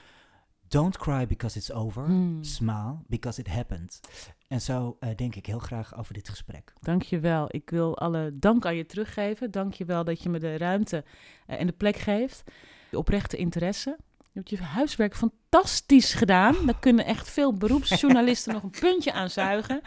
[0.68, 2.04] Don't cry because it's over.
[2.04, 2.44] Hmm.
[2.44, 4.00] Smile because it happened.
[4.48, 6.72] En zo uh, denk ik heel graag over dit gesprek.
[6.80, 7.46] Dankjewel.
[7.48, 9.50] Ik wil alle dank aan je teruggeven.
[9.50, 11.04] Dankjewel dat je me de ruimte
[11.46, 12.42] uh, en de plek geeft.
[12.90, 13.98] Je oprechte interesse.
[14.32, 16.56] Je hebt je huiswerk fantastisch gedaan.
[16.66, 19.80] Daar kunnen echt veel beroepsjournalisten nog een puntje aan zuigen.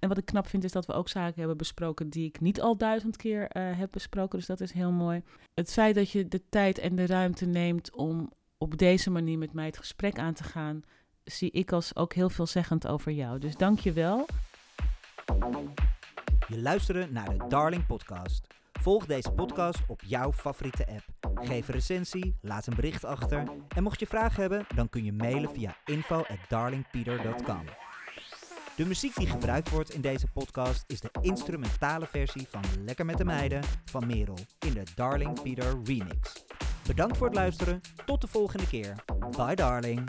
[0.00, 2.60] En wat ik knap vind is dat we ook zaken hebben besproken die ik niet
[2.60, 4.38] al duizend keer uh, heb besproken.
[4.38, 5.22] Dus dat is heel mooi.
[5.54, 9.52] Het feit dat je de tijd en de ruimte neemt om op deze manier met
[9.52, 10.82] mij het gesprek aan te gaan,
[11.24, 13.38] zie ik als ook heel veelzeggend over jou.
[13.38, 14.26] Dus dank je wel.
[16.48, 18.46] Je luisterde naar de Darling Podcast.
[18.72, 21.21] Volg deze podcast op jouw favoriete app.
[21.44, 23.44] Geef een recensie, laat een bericht achter.
[23.76, 27.64] En mocht je vragen hebben, dan kun je mailen via info@darlingpeter.com.
[28.76, 33.18] De muziek die gebruikt wordt in deze podcast is de instrumentale versie van Lekker met
[33.18, 36.44] de Meiden van Merel in de Darling Peter remix.
[36.86, 37.80] Bedankt voor het luisteren.
[38.06, 38.94] Tot de volgende keer.
[39.36, 40.08] Bye darling.